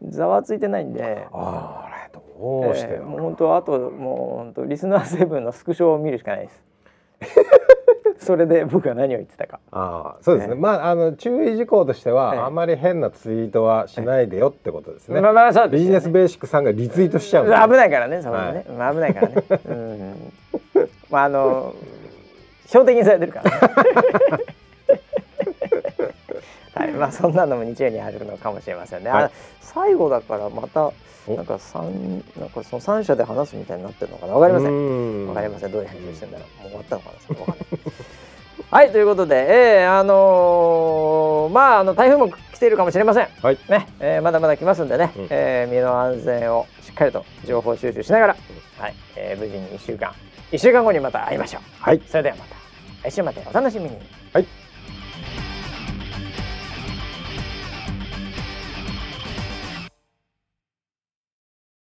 [0.09, 1.27] ざわついてないんで。
[1.31, 2.10] あれ
[2.41, 6.63] どうしてよ、えーもう本当あともう本当リスナーセブンのスクショを見るしかないです。
[8.25, 9.59] それで僕が何を言ってたか。
[9.71, 19.35] ああそうですね、ええまああの注意事項としては、ええあまり変なツイートはしないでよってことですね、まあまあそうビジネスベーシックさんがリツイートしちゃう危ないからね、そこでね、まあ危ないからね。
[19.67, 20.33] うん。
[21.09, 21.73] まああの
[22.67, 23.57] 標的にされてるから、ね。
[26.73, 29.09] はい、まあそんなのも日曜にあるのかもしれませんね。
[29.09, 30.91] はいあ最後だからまた
[31.27, 34.33] おなんか三なんかその三社で話すみたいになってるのかな？
[34.33, 35.25] わかりません。
[35.25, 35.71] んわかりません。
[35.71, 36.63] どういう編集してんだろう？
[36.63, 37.15] もう終わったのかな？
[37.27, 37.67] それわかんない。
[38.71, 43.27] はい、ということで、えー、あのーまああの台風も来ているかもしれません。
[43.41, 48.35] はいね、えーまだまだ来ますんでね、うんえー身の安全をしっかりと情報収集しながら、
[48.79, 50.13] はい、えー無事に一週間、
[50.51, 51.61] 一週間後にまた会いましょう。
[51.83, 52.55] はいそれではまた
[53.09, 53.97] 来週までお楽しみに。
[54.33, 54.45] はい